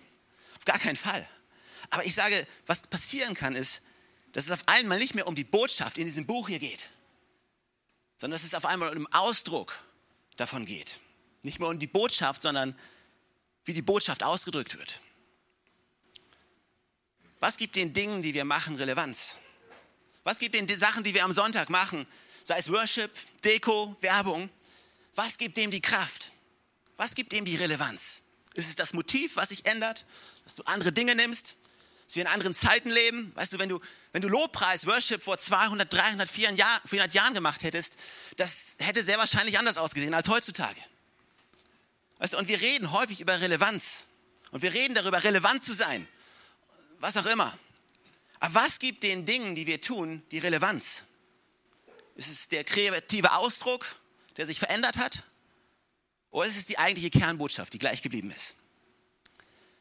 auf 0.56 0.64
gar 0.64 0.78
keinen 0.78 0.94
Fall. 0.94 1.28
Aber 1.90 2.04
ich 2.04 2.14
sage, 2.14 2.46
was 2.66 2.82
passieren 2.82 3.34
kann, 3.34 3.56
ist, 3.56 3.82
dass 4.34 4.44
es 4.44 4.52
auf 4.52 4.62
einmal 4.66 5.00
nicht 5.00 5.16
mehr 5.16 5.26
um 5.26 5.34
die 5.34 5.42
Botschaft 5.42 5.98
in 5.98 6.06
diesem 6.06 6.24
Buch 6.24 6.46
hier 6.46 6.60
geht, 6.60 6.88
sondern 8.16 8.36
dass 8.36 8.44
es 8.44 8.54
auf 8.54 8.64
einmal 8.64 8.90
um 8.90 8.94
den 8.94 9.12
Ausdruck 9.12 9.82
davon 10.36 10.66
geht. 10.66 11.00
Nicht 11.42 11.58
mehr 11.58 11.68
um 11.68 11.80
die 11.80 11.88
Botschaft, 11.88 12.42
sondern 12.42 12.78
wie 13.64 13.72
die 13.72 13.82
Botschaft 13.82 14.22
ausgedrückt 14.22 14.78
wird. 14.78 15.00
Was 17.42 17.56
gibt 17.56 17.74
den 17.74 17.92
Dingen, 17.92 18.22
die 18.22 18.34
wir 18.34 18.44
machen, 18.44 18.76
Relevanz? 18.76 19.36
Was 20.22 20.38
gibt 20.38 20.54
den 20.54 20.68
Sachen, 20.78 21.02
die 21.02 21.12
wir 21.12 21.24
am 21.24 21.32
Sonntag 21.32 21.70
machen, 21.70 22.06
sei 22.44 22.56
es 22.56 22.70
Worship, 22.70 23.10
Deko, 23.42 23.96
Werbung? 24.00 24.48
Was 25.16 25.38
gibt 25.38 25.56
dem 25.56 25.72
die 25.72 25.80
Kraft? 25.80 26.30
Was 26.96 27.16
gibt 27.16 27.32
dem 27.32 27.44
die 27.44 27.56
Relevanz? 27.56 28.22
Ist 28.54 28.68
es 28.68 28.76
das 28.76 28.92
Motiv, 28.92 29.34
was 29.34 29.48
sich 29.48 29.66
ändert, 29.66 30.04
dass 30.44 30.54
du 30.54 30.62
andere 30.66 30.92
Dinge 30.92 31.16
nimmst? 31.16 31.56
dass 32.06 32.16
wir 32.16 32.22
in 32.22 32.28
anderen 32.28 32.54
Zeiten 32.54 32.90
leben. 32.90 33.32
Weißt 33.36 33.54
du, 33.54 33.58
wenn 33.58 33.70
du, 33.70 33.80
wenn 34.12 34.20
du 34.20 34.28
Lobpreis, 34.28 34.86
Worship 34.86 35.22
vor 35.22 35.38
200, 35.38 35.92
300, 35.92 36.28
400 36.28 37.14
Jahren 37.14 37.32
gemacht 37.32 37.62
hättest, 37.62 37.96
das 38.36 38.76
hätte 38.78 39.02
sehr 39.02 39.16
wahrscheinlich 39.16 39.58
anders 39.58 39.78
ausgesehen 39.78 40.12
als 40.12 40.28
heutzutage. 40.28 40.80
Weißt 42.18 42.34
du, 42.34 42.38
und 42.38 42.48
wir 42.48 42.60
reden 42.60 42.92
häufig 42.92 43.20
über 43.20 43.40
Relevanz. 43.40 44.04
Und 44.50 44.60
wir 44.60 44.74
reden 44.74 44.94
darüber, 44.94 45.24
relevant 45.24 45.64
zu 45.64 45.72
sein. 45.72 46.06
Was 47.02 47.16
auch 47.16 47.26
immer. 47.26 47.58
Aber 48.38 48.54
was 48.54 48.78
gibt 48.78 49.02
den 49.02 49.26
Dingen, 49.26 49.56
die 49.56 49.66
wir 49.66 49.80
tun, 49.80 50.22
die 50.30 50.38
Relevanz? 50.38 51.02
Ist 52.14 52.30
es 52.30 52.48
der 52.48 52.62
kreative 52.62 53.32
Ausdruck, 53.32 53.96
der 54.36 54.46
sich 54.46 54.60
verändert 54.60 54.96
hat? 54.98 55.24
Oder 56.30 56.46
ist 56.46 56.56
es 56.56 56.66
die 56.66 56.78
eigentliche 56.78 57.10
Kernbotschaft, 57.10 57.72
die 57.72 57.80
gleich 57.80 58.02
geblieben 58.02 58.30
ist? 58.30 58.54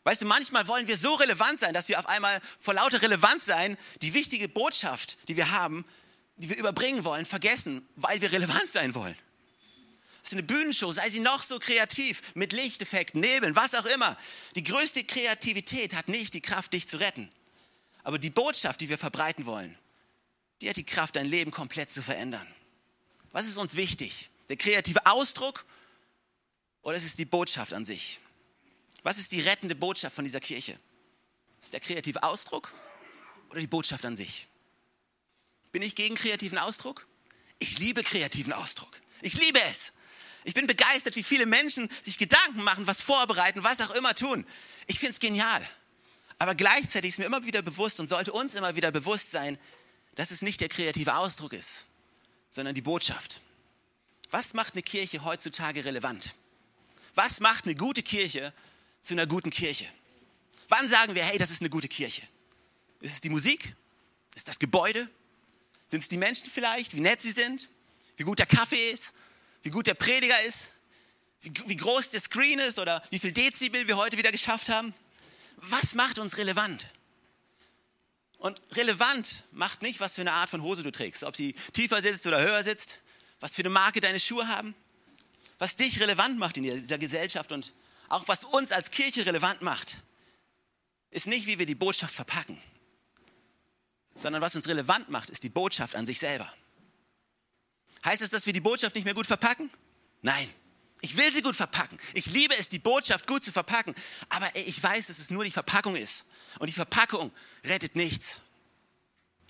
Weißt 0.03 0.23
du, 0.23 0.25
manchmal 0.25 0.67
wollen 0.67 0.87
wir 0.87 0.97
so 0.97 1.13
relevant 1.13 1.59
sein, 1.59 1.75
dass 1.75 1.89
wir 1.89 1.99
auf 1.99 2.07
einmal 2.07 2.41
vor 2.57 2.73
lauter 2.73 2.99
Relevanz 3.03 3.45
sein, 3.45 3.77
die 4.01 4.15
wichtige 4.15 4.49
Botschaft, 4.49 5.19
die 5.27 5.37
wir 5.37 5.51
haben, 5.51 5.85
die 6.37 6.49
wir 6.49 6.57
überbringen 6.57 7.03
wollen, 7.03 7.27
vergessen, 7.27 7.87
weil 7.97 8.19
wir 8.19 8.31
relevant 8.31 8.71
sein 8.71 8.95
wollen. 8.95 9.15
Ist 10.23 10.33
eine 10.33 10.43
Bühnenshow, 10.43 10.91
sei 10.91 11.09
sie 11.09 11.19
noch 11.19 11.41
so 11.41 11.57
kreativ, 11.57 12.35
mit 12.35 12.53
Lichteffekten, 12.53 13.21
Nebeln, 13.21 13.55
was 13.55 13.73
auch 13.73 13.85
immer. 13.85 14.17
Die 14.55 14.63
größte 14.63 15.03
Kreativität 15.03 15.95
hat 15.95 16.07
nicht 16.07 16.33
die 16.33 16.41
Kraft, 16.41 16.73
dich 16.73 16.87
zu 16.87 16.97
retten. 16.97 17.29
Aber 18.03 18.19
die 18.19 18.29
Botschaft, 18.29 18.81
die 18.81 18.89
wir 18.89 18.97
verbreiten 18.97 19.45
wollen, 19.45 19.77
die 20.61 20.69
hat 20.69 20.77
die 20.77 20.85
Kraft, 20.85 21.15
dein 21.15 21.25
Leben 21.25 21.51
komplett 21.51 21.91
zu 21.91 22.03
verändern. 22.03 22.47
Was 23.31 23.47
ist 23.47 23.57
uns 23.57 23.75
wichtig? 23.75 24.29
Der 24.49 24.57
kreative 24.57 25.05
Ausdruck 25.05 25.65
oder 26.83 26.97
ist 26.97 27.05
es 27.05 27.15
die 27.15 27.25
Botschaft 27.25 27.73
an 27.73 27.85
sich? 27.85 28.19
Was 29.03 29.17
ist 29.17 29.31
die 29.31 29.41
rettende 29.41 29.75
Botschaft 29.75 30.15
von 30.15 30.25
dieser 30.25 30.39
Kirche? 30.39 30.73
Ist 31.53 31.65
es 31.65 31.71
der 31.71 31.79
kreative 31.79 32.21
Ausdruck 32.21 32.71
oder 33.49 33.59
die 33.59 33.67
Botschaft 33.67 34.05
an 34.05 34.15
sich? 34.15 34.47
Bin 35.71 35.81
ich 35.81 35.95
gegen 35.95 36.15
kreativen 36.15 36.57
Ausdruck? 36.57 37.07
Ich 37.59 37.79
liebe 37.79 38.03
kreativen 38.03 38.53
Ausdruck. 38.53 38.99
Ich 39.21 39.33
liebe 39.35 39.61
es. 39.63 39.93
Ich 40.43 40.53
bin 40.53 40.67
begeistert, 40.67 41.15
wie 41.15 41.23
viele 41.23 41.45
Menschen 41.45 41.89
sich 42.01 42.17
Gedanken 42.17 42.63
machen, 42.63 42.87
was 42.87 43.01
vorbereiten, 43.01 43.63
was 43.63 43.79
auch 43.81 43.91
immer 43.91 44.15
tun. 44.15 44.45
Ich 44.87 44.99
finde 44.99 45.13
es 45.13 45.19
genial. 45.19 45.67
Aber 46.39 46.55
gleichzeitig 46.55 47.11
ist 47.11 47.19
mir 47.19 47.25
immer 47.25 47.45
wieder 47.45 47.61
bewusst 47.61 47.99
und 47.99 48.07
sollte 48.07 48.33
uns 48.33 48.55
immer 48.55 48.75
wieder 48.75 48.91
bewusst 48.91 49.29
sein, 49.29 49.59
dass 50.15 50.31
es 50.31 50.41
nicht 50.41 50.59
der 50.59 50.69
kreative 50.69 51.15
Ausdruck 51.15 51.53
ist, 51.53 51.85
sondern 52.49 52.73
die 52.73 52.81
Botschaft. 52.81 53.41
Was 54.31 54.53
macht 54.53 54.73
eine 54.73 54.81
Kirche 54.81 55.23
heutzutage 55.23 55.85
relevant? 55.85 56.33
Was 57.13 57.41
macht 57.41 57.65
eine 57.65 57.75
gute 57.75 58.01
Kirche 58.01 58.53
zu 59.01 59.13
einer 59.13 59.27
guten 59.27 59.51
Kirche? 59.51 59.87
Wann 60.69 60.89
sagen 60.89 61.15
wir, 61.15 61.23
hey, 61.23 61.37
das 61.37 61.51
ist 61.51 61.61
eine 61.61 61.69
gute 61.69 61.87
Kirche? 61.87 62.23
Ist 63.01 63.13
es 63.13 63.21
die 63.21 63.29
Musik? 63.29 63.75
Ist 64.35 64.47
das 64.47 64.57
Gebäude? 64.57 65.09
Sind 65.87 65.99
es 65.99 66.09
die 66.09 66.17
Menschen 66.17 66.49
vielleicht, 66.49 66.95
wie 66.95 67.01
nett 67.01 67.21
sie 67.21 67.31
sind? 67.31 67.67
Wie 68.15 68.23
gut 68.23 68.39
der 68.39 68.45
Kaffee 68.45 68.91
ist? 68.91 69.13
Wie 69.61 69.69
gut 69.69 69.87
der 69.87 69.93
Prediger 69.93 70.39
ist? 70.41 70.69
Wie, 71.41 71.51
wie 71.67 71.75
groß 71.75 72.11
der 72.11 72.19
Screen 72.19 72.59
ist 72.59 72.79
oder 72.79 73.01
wie 73.09 73.19
viel 73.19 73.31
Dezibel 73.31 73.87
wir 73.87 73.97
heute 73.97 74.17
wieder 74.17 74.31
geschafft 74.31 74.69
haben? 74.69 74.93
Was 75.57 75.95
macht 75.95 76.19
uns 76.19 76.37
relevant? 76.37 76.87
Und 78.37 78.59
relevant 78.71 79.43
macht 79.51 79.83
nicht, 79.83 79.99
was 79.99 80.15
für 80.15 80.21
eine 80.21 80.33
Art 80.33 80.49
von 80.49 80.63
Hose 80.63 80.81
du 80.81 80.91
trägst, 80.91 81.23
ob 81.23 81.35
sie 81.35 81.53
tiefer 81.73 82.01
sitzt 82.01 82.25
oder 82.25 82.41
höher 82.41 82.63
sitzt, 82.63 83.01
was 83.39 83.55
für 83.55 83.61
eine 83.61 83.69
Marke 83.69 83.99
deine 84.01 84.19
Schuhe 84.19 84.47
haben. 84.47 84.73
Was 85.59 85.75
dich 85.75 85.99
relevant 85.99 86.39
macht 86.39 86.57
in 86.57 86.63
dieser 86.63 86.97
Gesellschaft 86.97 87.51
und 87.51 87.71
auch 88.09 88.27
was 88.27 88.43
uns 88.43 88.71
als 88.71 88.89
Kirche 88.89 89.25
relevant 89.27 89.61
macht, 89.61 89.97
ist 91.11 91.27
nicht, 91.27 91.45
wie 91.45 91.59
wir 91.59 91.67
die 91.67 91.75
Botschaft 91.75 92.15
verpacken, 92.15 92.57
sondern 94.15 94.41
was 94.41 94.55
uns 94.55 94.67
relevant 94.67 95.09
macht, 95.09 95.29
ist 95.29 95.43
die 95.43 95.49
Botschaft 95.49 95.95
an 95.95 96.07
sich 96.07 96.19
selber. 96.19 96.51
Heißt 98.05 98.21
es, 98.21 98.29
dass 98.29 98.45
wir 98.45 98.53
die 98.53 98.61
Botschaft 98.61 98.95
nicht 98.95 99.05
mehr 99.05 99.13
gut 99.13 99.27
verpacken? 99.27 99.69
Nein. 100.21 100.49
Ich 101.01 101.17
will 101.17 101.31
sie 101.33 101.41
gut 101.41 101.55
verpacken. 101.55 101.97
Ich 102.13 102.27
liebe 102.27 102.55
es, 102.57 102.69
die 102.69 102.79
Botschaft 102.79 103.25
gut 103.25 103.43
zu 103.43 103.51
verpacken. 103.51 103.95
Aber 104.29 104.55
ich 104.55 104.81
weiß, 104.81 105.07
dass 105.07 105.17
es 105.17 105.31
nur 105.31 105.43
die 105.43 105.51
Verpackung 105.51 105.95
ist. 105.95 106.25
Und 106.59 106.67
die 106.67 106.73
Verpackung 106.73 107.31
rettet 107.65 107.95
nichts. 107.95 108.39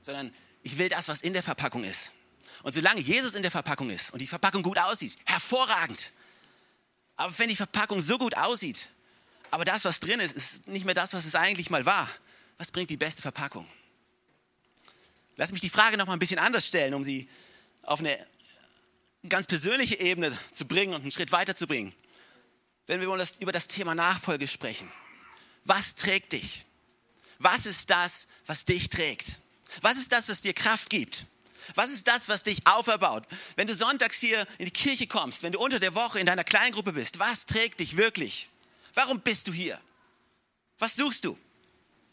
Sondern 0.01 0.34
ich 0.63 0.77
will 0.77 0.88
das, 0.88 1.10
was 1.10 1.22
in 1.22 1.34
der 1.34 1.43
Verpackung 1.43 1.84
ist. 1.84 2.13
Und 2.63 2.74
solange 2.74 3.01
Jesus 3.01 3.36
in 3.36 3.41
der 3.41 3.51
Verpackung 3.51 3.89
ist 3.89 4.12
und 4.12 4.20
die 4.20 4.27
Verpackung 4.27 4.63
gut 4.63 4.77
aussieht, 4.77 5.17
hervorragend. 5.25 6.12
Aber 7.17 7.38
wenn 7.38 7.50
die 7.50 7.55
Verpackung 7.55 8.01
so 8.01 8.17
gut 8.17 8.38
aussieht, 8.38 8.88
aber 9.50 9.65
das, 9.65 9.84
was 9.84 10.00
drin 10.00 10.20
ist, 10.20 10.34
ist 10.34 10.67
nicht 10.67 10.86
mehr 10.86 10.96
das, 10.96 11.13
was 11.13 11.25
es 11.25 11.36
eigentlich 11.36 11.70
mal 11.70 11.86
war, 11.86 12.10
was 12.58 12.72
bringt 12.72 12.89
die 12.89 12.98
beste 12.98 13.22
Verpackung? 13.22 13.67
Lass 15.36 15.51
mich 15.51 15.62
die 15.62 15.70
Frage 15.70 15.98
noch 15.98 16.08
mal 16.08 16.13
ein 16.13 16.20
bisschen 16.20 16.39
anders 16.39 16.67
stellen, 16.67 16.93
um 16.93 17.03
sie 17.03 17.27
auf 17.84 18.00
eine 18.00 18.17
ganz 19.30 19.48
persönliche 19.48 20.00
Ebene 20.00 20.38
zu 20.51 20.66
bringen 20.66 20.94
und 20.94 21.01
einen 21.01 21.12
Schritt 21.12 21.32
weiter 21.32 21.56
zu 21.56 21.68
bringen. 21.68 21.94
Wenn 22.88 23.00
wir 23.00 23.08
über 23.40 23.51
das 23.51 23.68
Thema 23.68 23.96
Nachfolge 23.96 24.48
sprechen. 24.48 24.92
Was 25.63 25.96
trägt 25.96 26.34
dich? 26.34 26.66
Was 27.40 27.66
ist 27.66 27.90
das, 27.90 28.28
was 28.48 28.66
dich 28.66 28.90
trägt? 28.90 29.40
Was 29.82 29.98
ist 29.98 30.12
das, 30.12 30.30
was 30.30 30.42
dir 30.42 30.54
Kraft 30.54 30.90
gibt? 30.90 31.25
Was 31.75 31.92
ist 31.92 32.08
das, 32.08 32.28
was 32.28 32.44
dich 32.44 32.66
auferbaut? 32.66 33.24
Wenn 33.56 33.68
du 33.68 33.74
sonntags 33.74 34.20
hier 34.20 34.46
in 34.58 34.66
die 34.66 34.72
Kirche 34.72 35.08
kommst, 35.08 35.44
wenn 35.44 35.51
du 35.51 35.60
unter 35.60 35.80
der 35.80 35.96
Woche 35.96 36.20
in 36.20 36.25
deiner 36.25 36.44
Kleingruppe 36.44 36.94
bist, 36.94 37.20
was 37.20 37.46
trägt 37.46 37.80
dich 37.80 37.98
wirklich? 37.98 38.50
Warum 38.94 39.22
bist 39.22 39.48
du 39.48 39.54
hier? 39.54 39.80
Was 40.80 40.96
suchst 40.96 41.25
du? 41.25 41.38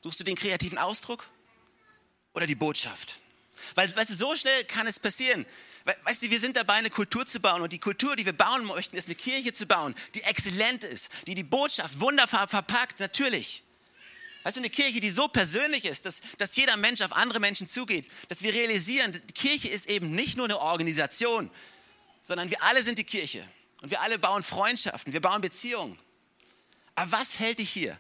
Suchst 0.03 0.21
du 0.21 0.25
den 0.25 0.37
kreativen 0.37 0.79
Ausdruck 0.79 1.29
oder 2.35 2.47
die 2.47 2.55
Botschaft? 2.55 3.19
Weil, 3.75 3.95
weißt 3.95 4.11
du, 4.11 4.15
so 4.15 4.37
schnell 4.37 4.65
kann 4.65 4.87
es 4.87 5.01
passieren. 5.01 5.45
Weißt 6.03 6.23
du, 6.23 6.31
wir 6.31 6.39
sind 6.39 6.57
dabei, 6.57 6.75
eine 6.75 6.91
Kultur 6.91 7.27
zu 7.27 7.41
bauen 7.41 7.63
und 7.63 7.73
die 7.73 7.79
Kultur, 7.79 8.15
die 8.15 8.27
wir 8.27 8.35
bauen 8.35 8.67
möchten, 8.67 8.97
ist 8.97 9.07
eine 9.07 9.15
Kirche 9.15 9.55
zu 9.55 9.67
bauen, 9.67 9.95
die 10.15 10.23
exzellent 10.23 10.85
ist, 10.85 11.11
die 11.27 11.35
die 11.35 11.43
Botschaft 11.43 11.99
wunderbar 12.01 12.47
verpackt, 12.47 13.01
natürlich. 13.01 13.63
Weißt 14.43 14.57
du, 14.57 14.61
eine 14.61 14.71
Kirche, 14.71 15.01
die 15.01 15.09
so 15.09 15.29
persönlich 15.29 15.87
ist, 15.87 16.05
dass, 16.05 16.21
dass 16.37 16.57
jeder 16.57 16.77
Mensch 16.77 17.01
auf 17.01 17.13
andere 17.13 17.41
Menschen 17.41 17.69
zugeht, 17.69 18.07
dass 18.29 18.43
wir 18.43 18.53
realisieren, 18.53 19.13
die 19.13 19.35
Kirche 19.35 19.69
ist 19.69 19.89
eben 19.89 20.11
nicht 20.11 20.37
nur 20.37 20.45
eine 20.45 20.59
Organisation, 20.61 21.51
sondern 22.23 22.51
wir 22.51 22.63
alle 22.63 22.83
sind 22.83 22.99
die 22.99 23.05
Kirche 23.05 23.47
und 23.81 23.91
wir 23.91 24.03
alle 24.03 24.19
bauen 24.19 24.43
Freundschaften, 24.43 25.15
wir 25.15 25.23
bauen 25.23 25.41
Beziehungen. 25.41 25.99
Aber 26.97 27.13
was 27.13 27.39
hält 27.39 27.61
dich 27.61 27.71
hier? 27.71 27.99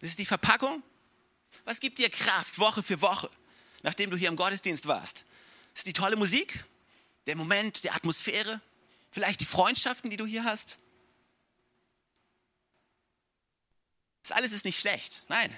Das 0.00 0.10
ist 0.10 0.18
die 0.18 0.26
Verpackung? 0.26 0.82
Was 1.66 1.78
gibt 1.78 1.98
dir 1.98 2.08
Kraft 2.08 2.58
Woche 2.58 2.82
für 2.82 3.02
Woche, 3.02 3.28
nachdem 3.82 4.10
du 4.10 4.16
hier 4.16 4.28
im 4.28 4.36
Gottesdienst 4.36 4.86
warst? 4.86 5.24
Ist 5.74 5.86
die 5.86 5.92
tolle 5.92 6.16
Musik? 6.16 6.64
Der 7.26 7.36
Moment, 7.36 7.84
die 7.84 7.90
Atmosphäre? 7.90 8.60
Vielleicht 9.10 9.40
die 9.40 9.46
Freundschaften, 9.46 10.10
die 10.10 10.16
du 10.16 10.26
hier 10.26 10.44
hast? 10.44 10.78
Das 14.22 14.32
alles 14.32 14.52
ist 14.52 14.64
nicht 14.64 14.80
schlecht. 14.80 15.24
Nein, 15.28 15.54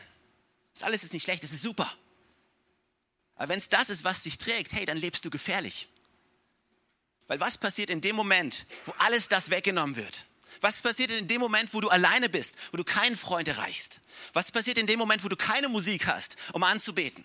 das 0.72 0.82
alles 0.82 1.04
ist 1.04 1.12
nicht 1.12 1.22
schlecht, 1.22 1.44
das 1.44 1.52
ist 1.52 1.62
super. 1.62 1.90
Aber 3.36 3.48
wenn 3.48 3.58
es 3.58 3.68
das 3.68 3.90
ist, 3.90 4.04
was 4.04 4.22
dich 4.22 4.38
trägt, 4.38 4.72
hey, 4.72 4.84
dann 4.84 4.96
lebst 4.96 5.24
du 5.24 5.30
gefährlich. 5.30 5.88
Weil 7.26 7.40
was 7.40 7.58
passiert 7.58 7.90
in 7.90 8.00
dem 8.00 8.16
Moment, 8.16 8.66
wo 8.84 8.92
alles 8.98 9.28
das 9.28 9.50
weggenommen 9.50 9.96
wird? 9.96 10.26
Was 10.60 10.82
passiert 10.82 11.10
in 11.10 11.26
dem 11.26 11.40
Moment, 11.40 11.74
wo 11.74 11.80
du 11.80 11.88
alleine 11.88 12.28
bist, 12.28 12.56
wo 12.70 12.76
du 12.76 12.84
keinen 12.84 13.16
Freund 13.16 13.48
erreichst? 13.48 14.00
Was 14.32 14.52
passiert 14.52 14.78
in 14.78 14.86
dem 14.86 14.98
Moment, 14.98 15.24
wo 15.24 15.28
du 15.28 15.36
keine 15.36 15.68
Musik 15.68 16.06
hast, 16.06 16.36
um 16.52 16.62
anzubeten? 16.62 17.24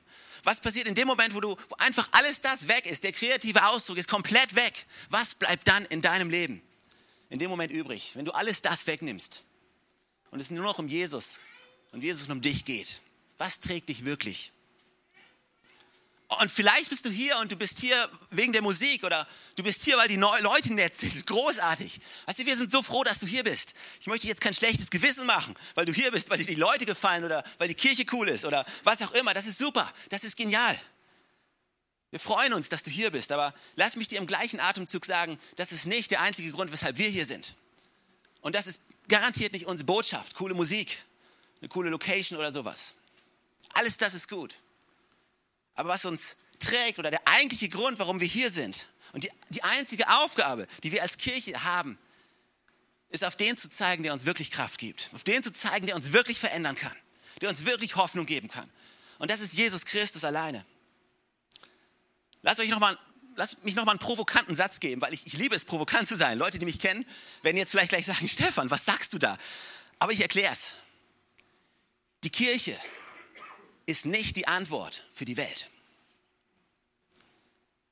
Was 0.49 0.59
passiert 0.59 0.87
in 0.87 0.95
dem 0.95 1.07
Moment, 1.07 1.35
wo, 1.35 1.39
du, 1.39 1.49
wo 1.49 1.75
einfach 1.77 2.09
alles 2.11 2.41
das 2.41 2.67
weg 2.67 2.85
ist, 2.85 3.03
der 3.03 3.13
kreative 3.13 3.67
Ausdruck 3.67 3.97
ist 3.97 4.09
komplett 4.09 4.55
weg? 4.55 4.85
Was 5.09 5.35
bleibt 5.35 5.67
dann 5.67 5.85
in 5.85 6.01
deinem 6.01 6.29
Leben 6.29 6.61
in 7.29 7.37
dem 7.37 7.51
Moment 7.51 7.71
übrig, 7.71 8.11
wenn 8.15 8.25
du 8.25 8.31
alles 8.31 8.61
das 8.61 8.87
wegnimmst? 8.87 9.43
und 10.31 10.39
es 10.39 10.51
nur 10.51 10.63
noch 10.63 10.79
um 10.79 10.87
Jesus 10.87 11.41
und 11.91 12.03
Jesus 12.03 12.27
um 12.29 12.41
dich 12.41 12.65
geht. 12.65 13.01
Was 13.37 13.59
trägt 13.59 13.89
dich 13.89 14.05
wirklich? 14.05 14.51
Und 16.39 16.49
vielleicht 16.49 16.89
bist 16.89 17.05
du 17.05 17.09
hier 17.09 17.37
und 17.39 17.51
du 17.51 17.57
bist 17.57 17.79
hier 17.79 18.09
wegen 18.29 18.53
der 18.53 18.61
Musik 18.61 19.03
oder 19.03 19.27
du 19.57 19.63
bist 19.63 19.83
hier, 19.83 19.97
weil 19.97 20.07
die 20.07 20.15
Leute 20.15 20.73
nett 20.73 20.95
sind. 20.95 21.27
Großartig. 21.27 21.99
Weißt 22.27 22.39
du, 22.39 22.45
wir 22.45 22.55
sind 22.55 22.71
so 22.71 22.81
froh, 22.81 23.03
dass 23.03 23.19
du 23.19 23.27
hier 23.27 23.43
bist. 23.43 23.73
Ich 23.99 24.07
möchte 24.07 24.27
jetzt 24.27 24.39
kein 24.39 24.53
schlechtes 24.53 24.89
Gewissen 24.89 25.25
machen, 25.25 25.53
weil 25.75 25.83
du 25.83 25.91
hier 25.91 26.11
bist, 26.11 26.29
weil 26.29 26.37
dir 26.37 26.45
die 26.45 26.55
Leute 26.55 26.85
gefallen 26.85 27.25
oder 27.25 27.43
weil 27.57 27.67
die 27.67 27.75
Kirche 27.75 28.05
cool 28.13 28.29
ist 28.29 28.45
oder 28.45 28.65
was 28.85 29.01
auch 29.01 29.11
immer. 29.11 29.33
Das 29.33 29.47
ist 29.47 29.57
super. 29.57 29.91
Das 30.07 30.23
ist 30.23 30.37
genial. 30.37 30.79
Wir 32.11 32.21
freuen 32.21 32.53
uns, 32.53 32.69
dass 32.69 32.83
du 32.83 32.89
hier 32.89 33.11
bist, 33.11 33.33
aber 33.33 33.53
lass 33.75 33.97
mich 33.97 34.07
dir 34.07 34.17
im 34.17 34.25
gleichen 34.25 34.61
Atemzug 34.61 35.05
sagen, 35.05 35.37
das 35.57 35.73
ist 35.73 35.87
nicht 35.87 36.09
der 36.09 36.21
einzige 36.21 36.51
Grund, 36.51 36.71
weshalb 36.71 36.97
wir 36.97 37.09
hier 37.09 37.25
sind. 37.25 37.53
Und 38.39 38.55
das 38.55 38.65
ist 38.65 38.81
garantiert 39.09 39.51
nicht 39.51 39.65
unsere 39.65 39.85
Botschaft, 39.85 40.35
coole 40.35 40.53
Musik, 40.53 41.03
eine 41.59 41.67
coole 41.67 41.89
Location 41.89 42.39
oder 42.39 42.53
sowas. 42.53 42.93
Alles 43.73 43.97
das 43.97 44.13
ist 44.13 44.29
gut. 44.29 44.55
Aber 45.79 45.87
was 45.87 46.03
uns 46.03 46.35
trägt 46.59 46.99
oder 46.99 47.09
der 47.09 47.25
eigentliche 47.25 47.69
Grund, 47.69 47.99
warum 47.99 48.19
wir 48.19 48.27
hier 48.27 48.51
sind 48.51 48.85
und 49.13 49.23
die, 49.23 49.31
die 49.47 49.63
einzige 49.63 50.09
Aufgabe, 50.09 50.67
die 50.83 50.91
wir 50.91 51.01
als 51.01 51.17
Kirche 51.17 51.63
haben, 51.63 51.97
ist 53.07 53.23
auf 53.23 53.37
den 53.37 53.55
zu 53.55 53.69
zeigen, 53.69 54.03
der 54.03 54.11
uns 54.11 54.25
wirklich 54.25 54.51
Kraft 54.51 54.77
gibt. 54.77 55.09
Auf 55.13 55.23
den 55.23 55.41
zu 55.41 55.53
zeigen, 55.53 55.85
der 55.85 55.95
uns 55.95 56.11
wirklich 56.11 56.37
verändern 56.37 56.75
kann. 56.75 56.91
Der 57.39 57.47
uns 57.47 57.63
wirklich 57.63 57.95
Hoffnung 57.95 58.25
geben 58.25 58.49
kann. 58.49 58.69
Und 59.19 59.31
das 59.31 59.39
ist 59.39 59.53
Jesus 59.53 59.85
Christus 59.85 60.25
alleine. 60.25 60.65
Lasst 62.41 62.59
euch 62.59 62.67
nochmal 62.67 62.99
lass 63.37 63.63
mich 63.63 63.75
noch 63.75 63.85
mal 63.85 63.93
einen 63.93 63.99
provokanten 63.99 64.57
Satz 64.57 64.81
geben, 64.81 65.01
weil 65.01 65.13
ich, 65.13 65.25
ich 65.27 65.37
liebe 65.37 65.55
es, 65.55 65.63
provokant 65.63 66.09
zu 66.09 66.17
sein. 66.17 66.37
Leute, 66.37 66.59
die 66.59 66.65
mich 66.65 66.79
kennen, 66.79 67.05
werden 67.41 67.55
jetzt 67.55 67.71
vielleicht 67.71 67.87
gleich 67.87 68.05
sagen, 68.05 68.27
Stefan, 68.27 68.69
was 68.69 68.83
sagst 68.83 69.13
du 69.13 69.17
da? 69.17 69.37
Aber 69.97 70.11
ich 70.11 70.19
erkläre 70.19 70.51
es. 70.51 70.73
Die 72.25 72.31
Kirche 72.31 72.77
ist 73.89 74.05
nicht 74.05 74.35
die 74.35 74.47
Antwort 74.47 75.03
für 75.11 75.25
die 75.25 75.35
Welt. 75.35 75.69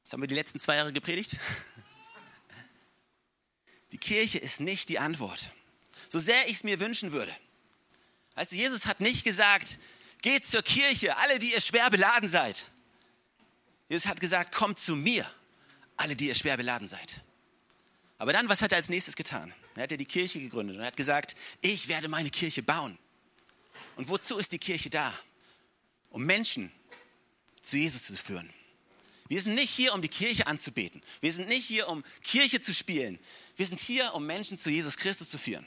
Das 0.03 0.13
haben 0.13 0.21
wir 0.21 0.27
die 0.27 0.35
letzten 0.35 0.59
zwei 0.59 0.75
Jahre 0.75 0.93
gepredigt. 0.93 1.35
Die 3.91 3.97
Kirche 3.97 4.37
ist 4.37 4.59
nicht 4.59 4.89
die 4.89 4.99
Antwort. 4.99 5.49
So 6.09 6.19
sehr 6.19 6.45
ich 6.47 6.55
es 6.55 6.63
mir 6.65 6.81
wünschen 6.81 7.13
würde. 7.13 7.33
Also 8.35 8.57
Jesus 8.57 8.85
hat 8.85 8.99
nicht 8.99 9.23
gesagt, 9.23 9.77
geht 10.21 10.45
zur 10.45 10.61
Kirche, 10.61 11.15
alle, 11.15 11.39
die 11.39 11.53
ihr 11.53 11.61
schwer 11.61 11.89
beladen 11.89 12.27
seid. 12.27 12.65
Jesus 13.87 14.05
hat 14.07 14.19
gesagt, 14.19 14.53
kommt 14.53 14.77
zu 14.77 14.97
mir, 14.97 15.25
alle, 15.95 16.17
die 16.17 16.27
ihr 16.27 16.35
schwer 16.35 16.57
beladen 16.57 16.89
seid. 16.89 17.23
Aber 18.17 18.33
dann, 18.33 18.49
was 18.49 18.61
hat 18.61 18.73
er 18.73 18.77
als 18.77 18.89
nächstes 18.89 19.15
getan? 19.15 19.53
Er 19.75 19.83
hat 19.83 19.91
ja 19.91 19.97
die 19.97 20.05
Kirche 20.05 20.41
gegründet 20.41 20.75
und 20.75 20.83
hat 20.83 20.97
gesagt, 20.97 21.37
ich 21.61 21.87
werde 21.87 22.09
meine 22.09 22.29
Kirche 22.29 22.61
bauen. 22.61 22.97
Und 23.95 24.09
wozu 24.09 24.37
ist 24.37 24.51
die 24.51 24.59
Kirche 24.59 24.89
da? 24.89 25.13
Um 26.09 26.25
Menschen 26.25 26.71
zu 27.61 27.77
Jesus 27.77 28.03
zu 28.03 28.15
führen. 28.15 28.49
Wir 29.27 29.41
sind 29.41 29.55
nicht 29.55 29.69
hier, 29.69 29.93
um 29.93 30.01
die 30.01 30.07
Kirche 30.07 30.47
anzubeten. 30.47 31.01
Wir 31.19 31.33
sind 31.33 31.49
nicht 31.49 31.65
hier, 31.65 31.89
um 31.89 32.03
Kirche 32.23 32.61
zu 32.61 32.73
spielen. 32.73 33.19
Wir 33.57 33.65
sind 33.65 33.79
hier, 33.79 34.13
um 34.13 34.25
Menschen 34.25 34.57
zu 34.57 34.69
Jesus 34.69 34.97
Christus 34.97 35.29
zu 35.29 35.37
führen. 35.37 35.65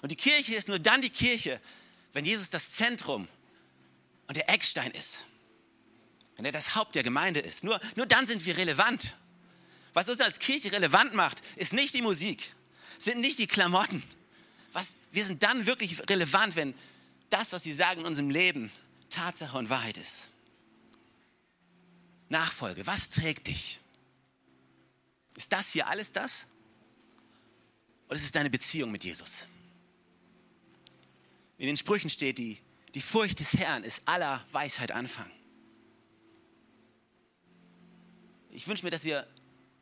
Und 0.00 0.10
die 0.10 0.16
Kirche 0.16 0.54
ist 0.54 0.68
nur 0.68 0.78
dann 0.78 1.02
die 1.02 1.10
Kirche, 1.10 1.60
wenn 2.12 2.24
Jesus 2.24 2.48
das 2.48 2.72
Zentrum 2.72 3.28
und 4.26 4.36
der 4.36 4.48
Eckstein 4.48 4.90
ist. 4.92 5.26
Wenn 6.36 6.46
er 6.46 6.52
das 6.52 6.74
Haupt 6.74 6.94
der 6.94 7.02
Gemeinde 7.02 7.40
ist. 7.40 7.64
Nur, 7.64 7.78
nur 7.96 8.06
dann 8.06 8.26
sind 8.26 8.46
wir 8.46 8.56
relevant. 8.56 9.14
Was 9.92 10.08
uns 10.08 10.20
als 10.20 10.38
Kirche 10.38 10.72
relevant 10.72 11.14
macht, 11.14 11.42
ist 11.56 11.72
nicht 11.72 11.94
die 11.94 12.02
Musik, 12.02 12.54
sind 12.98 13.20
nicht 13.20 13.38
die 13.38 13.46
Klamotten. 13.46 14.02
Was, 14.72 14.98
wir 15.10 15.24
sind 15.24 15.42
dann 15.42 15.66
wirklich 15.66 16.08
relevant, 16.08 16.56
wenn 16.56 16.74
das, 17.28 17.52
was 17.52 17.64
wir 17.64 17.74
sagen 17.74 18.00
in 18.00 18.06
unserem 18.06 18.30
Leben, 18.30 18.70
Tatsache 19.10 19.56
und 19.56 19.68
Wahrheit 19.68 19.98
ist. 19.98 20.30
Nachfolge, 22.28 22.86
was 22.86 23.10
trägt 23.10 23.48
dich? 23.48 23.80
Ist 25.36 25.52
das 25.52 25.72
hier 25.72 25.88
alles 25.88 26.12
das? 26.12 26.46
Oder 28.06 28.16
ist 28.16 28.24
es 28.24 28.32
deine 28.32 28.50
Beziehung 28.50 28.90
mit 28.90 29.04
Jesus? 29.04 29.48
In 31.58 31.66
den 31.66 31.76
Sprüchen 31.76 32.08
steht, 32.08 32.38
die, 32.38 32.58
die 32.94 33.00
Furcht 33.00 33.40
des 33.40 33.54
Herrn 33.54 33.84
ist 33.84 34.08
aller 34.08 34.44
Weisheit 34.52 34.92
Anfang. 34.92 35.30
Ich 38.50 38.66
wünsche 38.66 38.84
mir, 38.84 38.90
dass 38.90 39.04
wir, 39.04 39.26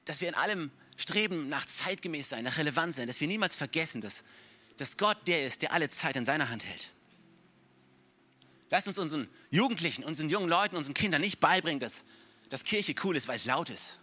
dass 0.05 0.21
wir 0.21 0.29
in 0.29 0.35
allem 0.35 0.71
streben 0.97 1.49
nach 1.49 1.65
zeitgemäß 1.67 2.29
sein, 2.29 2.45
nach 2.45 2.59
relevant 2.59 2.97
sein, 2.97 3.07
dass 3.07 3.21
wir 3.21 3.29
niemals 3.29 3.55
vergessen, 3.55 4.01
dass, 4.01 4.25
dass 4.77 4.97
Gott 4.97 5.27
der 5.27 5.47
ist, 5.47 5.63
der 5.63 5.73
alle 5.73 5.89
Zeit 5.89 6.17
in 6.17 6.25
seiner 6.25 6.51
Hand 6.51 6.67
hält. 6.67 6.91
Lasst 8.71 8.89
uns 8.89 8.99
unseren 8.99 9.29
Jugendlichen, 9.51 10.05
unseren 10.05 10.29
jungen 10.29 10.49
Leuten, 10.49 10.77
unseren 10.77 10.95
Kindern 10.95 11.21
nicht 11.21 11.41
beibringen, 11.41 11.81
dass, 11.81 12.05
dass 12.49 12.65
Kirche 12.65 12.95
cool 13.05 13.17
ist, 13.17 13.29
weil 13.29 13.37
es 13.37 13.47
laut 13.47 13.71
ist, 13.71 13.99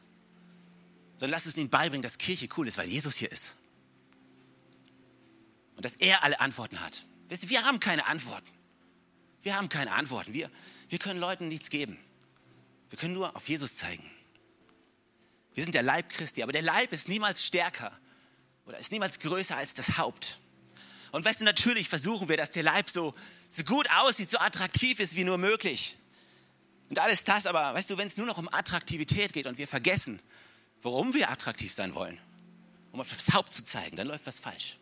sondern 1.17 1.31
lasst 1.31 1.45
uns 1.45 1.57
ihnen 1.57 1.69
beibringen, 1.69 2.01
dass 2.01 2.17
Kirche 2.17 2.47
cool 2.57 2.67
ist, 2.67 2.77
weil 2.77 2.87
Jesus 2.87 3.15
hier 3.15 3.31
ist. 3.31 3.55
Und 5.75 5.85
dass 5.85 5.95
er 5.95 6.23
alle 6.23 6.39
Antworten 6.39 6.79
hat. 6.79 7.05
Wir 7.29 7.63
haben 7.63 7.79
keine 7.79 8.05
Antworten. 8.07 8.49
Wir 9.43 9.55
haben 9.55 9.69
keine 9.69 9.91
Antworten. 9.91 10.33
Wir, 10.33 10.49
wir 10.89 10.99
können 10.99 11.19
Leuten 11.19 11.47
nichts 11.47 11.69
geben. 11.69 11.97
Wir 12.89 12.97
können 12.97 13.13
nur 13.13 13.35
auf 13.35 13.47
Jesus 13.47 13.77
zeigen. 13.77 14.09
Wir 15.53 15.63
sind 15.63 15.75
der 15.75 15.83
Leib 15.83 16.09
Christi, 16.09 16.43
aber 16.43 16.51
der 16.51 16.61
Leib 16.61 16.91
ist 16.91 17.07
niemals 17.07 17.45
stärker 17.45 17.97
oder 18.65 18.77
ist 18.77 18.91
niemals 18.91 19.19
größer 19.19 19.55
als 19.55 19.73
das 19.73 19.97
Haupt. 19.97 20.39
Und 21.11 21.25
weißt 21.25 21.41
du, 21.41 21.45
natürlich 21.45 21.89
versuchen 21.89 22.29
wir, 22.29 22.37
dass 22.37 22.51
der 22.51 22.63
Leib 22.63 22.89
so, 22.89 23.13
so 23.49 23.63
gut 23.63 23.89
aussieht, 23.91 24.31
so 24.31 24.39
attraktiv 24.39 24.99
ist 24.99 25.15
wie 25.15 25.23
nur 25.23 25.37
möglich. 25.37 25.95
Und 26.89 26.99
alles 26.99 27.23
das, 27.23 27.47
aber 27.47 27.73
weißt 27.73 27.89
du, 27.89 27.97
wenn 27.97 28.07
es 28.07 28.17
nur 28.17 28.27
noch 28.27 28.37
um 28.37 28.47
Attraktivität 28.51 29.33
geht 29.33 29.47
und 29.47 29.57
wir 29.57 29.67
vergessen, 29.67 30.21
warum 30.81 31.13
wir 31.13 31.29
attraktiv 31.29 31.73
sein 31.73 31.95
wollen, 31.95 32.19
um 32.91 33.01
auf 33.01 33.09
das 33.09 33.33
Haupt 33.33 33.53
zu 33.53 33.65
zeigen, 33.65 33.95
dann 33.95 34.07
läuft 34.07 34.27
was 34.27 34.39
falsch. 34.39 34.77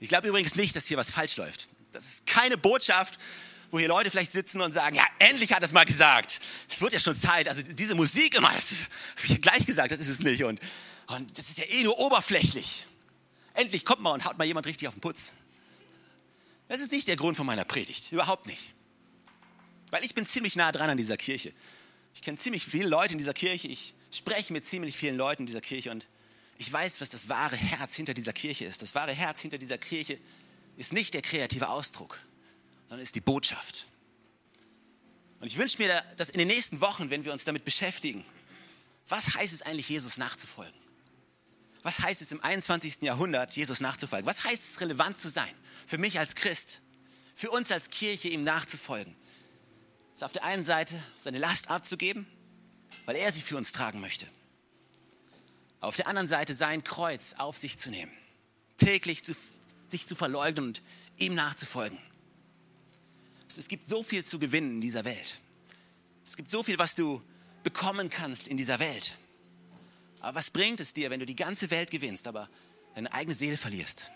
Ich 0.00 0.08
glaube 0.08 0.28
übrigens 0.28 0.56
nicht, 0.56 0.74
dass 0.76 0.86
hier 0.86 0.96
was 0.96 1.10
falsch 1.10 1.36
läuft. 1.36 1.68
Das 1.92 2.06
ist 2.06 2.26
keine 2.26 2.58
Botschaft, 2.58 3.18
wo 3.70 3.78
hier 3.78 3.88
Leute 3.88 4.10
vielleicht 4.10 4.32
sitzen 4.32 4.60
und 4.60 4.72
sagen, 4.72 4.96
ja, 4.96 5.06
endlich 5.18 5.52
hat 5.52 5.62
er 5.62 5.64
es 5.64 5.72
mal 5.72 5.84
gesagt. 5.84 6.40
Es 6.68 6.80
wird 6.80 6.92
ja 6.92 6.98
schon 6.98 7.16
Zeit. 7.16 7.48
Also 7.48 7.62
diese 7.62 7.94
Musik 7.94 8.34
immer, 8.34 8.52
das 8.52 8.88
habe 9.16 9.24
ich 9.24 9.30
ja 9.30 9.38
gleich 9.38 9.64
gesagt, 9.64 9.92
das 9.92 10.00
ist 10.00 10.08
es 10.08 10.20
nicht. 10.20 10.44
Und, 10.44 10.60
und 11.06 11.38
das 11.38 11.48
ist 11.48 11.58
ja 11.58 11.64
eh 11.66 11.82
nur 11.84 11.98
oberflächlich. 11.98 12.84
Endlich 13.54 13.84
kommt 13.84 14.02
mal 14.02 14.12
und 14.12 14.24
haut 14.24 14.38
mal 14.38 14.44
jemand 14.44 14.66
richtig 14.66 14.88
auf 14.88 14.94
den 14.94 15.00
Putz. 15.00 15.34
Das 16.68 16.80
ist 16.80 16.92
nicht 16.92 17.08
der 17.08 17.16
Grund 17.16 17.36
von 17.36 17.46
meiner 17.46 17.64
Predigt, 17.64 18.12
überhaupt 18.12 18.46
nicht. 18.46 18.74
Weil 19.90 20.04
ich 20.04 20.14
bin 20.14 20.26
ziemlich 20.26 20.56
nah 20.56 20.72
dran 20.72 20.88
an 20.88 20.96
dieser 20.96 21.16
Kirche. 21.16 21.52
Ich 22.14 22.22
kenne 22.22 22.38
ziemlich 22.38 22.64
viele 22.64 22.88
Leute 22.88 23.12
in 23.12 23.18
dieser 23.18 23.34
Kirche. 23.34 23.68
Ich 23.68 23.94
spreche 24.10 24.52
mit 24.52 24.66
ziemlich 24.66 24.96
vielen 24.96 25.16
Leuten 25.16 25.42
in 25.42 25.46
dieser 25.46 25.60
Kirche 25.60 25.90
und 25.90 26.06
ich 26.58 26.72
weiß, 26.72 27.00
was 27.00 27.10
das 27.10 27.28
wahre 27.28 27.56
Herz 27.56 27.96
hinter 27.96 28.14
dieser 28.14 28.32
Kirche 28.32 28.64
ist. 28.64 28.82
Das 28.82 28.94
wahre 28.94 29.12
Herz 29.12 29.40
hinter 29.40 29.58
dieser 29.58 29.78
Kirche 29.78 30.18
ist 30.76 30.92
nicht 30.92 31.14
der 31.14 31.22
kreative 31.22 31.68
Ausdruck 31.68 32.20
sondern 32.92 33.04
ist 33.04 33.14
die 33.14 33.22
Botschaft. 33.22 33.86
Und 35.40 35.46
ich 35.46 35.56
wünsche 35.56 35.78
mir, 35.78 36.02
dass 36.18 36.28
in 36.28 36.38
den 36.38 36.48
nächsten 36.48 36.82
Wochen, 36.82 37.08
wenn 37.08 37.24
wir 37.24 37.32
uns 37.32 37.44
damit 37.44 37.64
beschäftigen, 37.64 38.22
was 39.08 39.34
heißt 39.34 39.54
es 39.54 39.62
eigentlich, 39.62 39.88
Jesus 39.88 40.18
nachzufolgen? 40.18 40.78
Was 41.82 42.00
heißt 42.00 42.22
es 42.22 42.32
im 42.32 42.42
21. 42.42 43.02
Jahrhundert, 43.02 43.52
Jesus 43.56 43.80
nachzufolgen? 43.80 44.26
Was 44.26 44.44
heißt 44.44 44.70
es, 44.70 44.80
relevant 44.80 45.18
zu 45.18 45.28
sein? 45.28 45.52
Für 45.86 45.98
mich 45.98 46.18
als 46.18 46.34
Christ, 46.34 46.80
für 47.34 47.50
uns 47.50 47.72
als 47.72 47.90
Kirche, 47.90 48.28
ihm 48.28 48.44
nachzufolgen. 48.44 49.16
Ist 50.14 50.22
auf 50.22 50.32
der 50.32 50.44
einen 50.44 50.64
Seite 50.64 51.02
seine 51.16 51.38
Last 51.38 51.70
abzugeben, 51.70 52.26
weil 53.06 53.16
er 53.16 53.32
sie 53.32 53.42
für 53.42 53.56
uns 53.56 53.72
tragen 53.72 54.00
möchte. 54.00 54.26
Auf 55.80 55.96
der 55.96 56.06
anderen 56.06 56.28
Seite 56.28 56.54
sein 56.54 56.84
Kreuz 56.84 57.34
auf 57.38 57.58
sich 57.58 57.78
zu 57.78 57.90
nehmen, 57.90 58.12
täglich 58.76 59.24
zu, 59.24 59.34
sich 59.88 60.06
zu 60.06 60.14
verleugnen 60.14 60.66
und 60.66 60.82
ihm 61.18 61.34
nachzufolgen. 61.34 61.98
Es 63.48 63.68
gibt 63.68 63.86
so 63.86 64.02
viel 64.02 64.24
zu 64.24 64.38
gewinnen 64.38 64.76
in 64.76 64.80
dieser 64.80 65.04
Welt. 65.04 65.40
Es 66.24 66.36
gibt 66.36 66.50
so 66.50 66.62
viel, 66.62 66.78
was 66.78 66.94
du 66.94 67.20
bekommen 67.64 68.08
kannst 68.08 68.48
in 68.48 68.56
dieser 68.56 68.78
Welt. 68.78 69.16
Aber 70.22 70.36
was 70.36 70.50
bringt 70.50 70.80
es 70.80 70.94
dir, 70.94 71.10
wenn 71.10 71.20
du 71.20 71.26
die 71.26 71.36
ganze 71.36 71.70
Welt 71.70 71.90
gewinnst, 71.90 72.28
aber 72.28 72.48
deine 72.94 73.12
eigene 73.12 73.34
Seele 73.34 73.56
verlierst? 73.56 74.10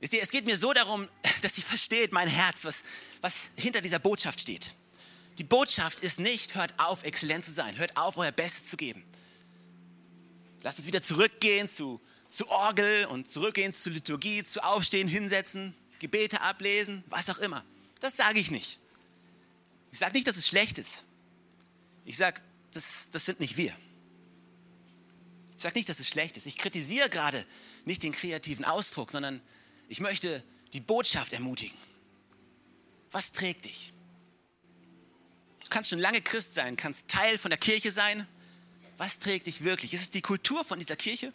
es 0.00 0.30
geht 0.30 0.44
mir 0.44 0.56
so 0.56 0.72
darum, 0.74 1.08
dass 1.40 1.56
ihr 1.56 1.64
versteht, 1.64 2.12
mein 2.12 2.28
Herz, 2.28 2.64
was, 2.64 2.84
was 3.22 3.50
hinter 3.56 3.80
dieser 3.80 3.98
Botschaft 3.98 4.40
steht. 4.40 4.74
Die 5.38 5.44
Botschaft 5.44 6.00
ist 6.00 6.20
nicht, 6.20 6.54
hört 6.54 6.78
auf, 6.78 7.02
exzellent 7.02 7.44
zu 7.44 7.50
sein, 7.50 7.76
hört 7.78 7.96
auf, 7.96 8.18
euer 8.18 8.30
Bestes 8.30 8.68
zu 8.68 8.76
geben. 8.76 9.02
Lasst 10.62 10.78
uns 10.78 10.86
wieder 10.86 11.02
zurückgehen 11.02 11.68
zu, 11.68 12.00
zu 12.28 12.48
Orgel 12.48 13.06
und 13.06 13.26
zurückgehen 13.26 13.72
zur 13.72 13.92
Liturgie, 13.92 14.44
zu 14.44 14.62
Aufstehen, 14.62 15.08
hinsetzen, 15.08 15.74
Gebete 15.98 16.42
ablesen, 16.42 17.02
was 17.08 17.30
auch 17.30 17.38
immer. 17.38 17.64
Das 18.00 18.16
sage 18.16 18.38
ich 18.38 18.50
nicht. 18.50 18.78
Ich 19.90 19.98
sage 19.98 20.12
nicht, 20.12 20.26
dass 20.26 20.36
es 20.36 20.46
schlecht 20.46 20.78
ist. 20.78 21.04
Ich 22.04 22.16
sage, 22.16 22.40
das, 22.74 23.10
das 23.10 23.24
sind 23.24 23.40
nicht 23.40 23.56
wir. 23.56 23.74
Ich 25.56 25.62
sage 25.62 25.78
nicht, 25.78 25.88
dass 25.88 26.00
es 26.00 26.08
schlecht 26.08 26.36
ist. 26.36 26.46
Ich 26.46 26.58
kritisiere 26.58 27.08
gerade 27.08 27.46
nicht 27.84 28.02
den 28.02 28.12
kreativen 28.12 28.64
Ausdruck, 28.64 29.10
sondern 29.10 29.40
ich 29.88 30.00
möchte 30.00 30.42
die 30.72 30.80
Botschaft 30.80 31.32
ermutigen. 31.32 31.78
Was 33.12 33.32
trägt 33.32 33.64
dich? 33.64 33.92
Du 35.62 35.68
kannst 35.70 35.90
schon 35.90 35.98
lange 35.98 36.20
Christ 36.20 36.54
sein, 36.54 36.76
kannst 36.76 37.08
Teil 37.08 37.38
von 37.38 37.50
der 37.50 37.58
Kirche 37.58 37.92
sein. 37.92 38.26
Was 38.96 39.18
trägt 39.18 39.46
dich 39.46 39.64
wirklich? 39.64 39.94
Ist 39.94 40.02
es 40.02 40.10
die 40.10 40.22
Kultur 40.22 40.64
von 40.64 40.78
dieser 40.78 40.96
Kirche? 40.96 41.32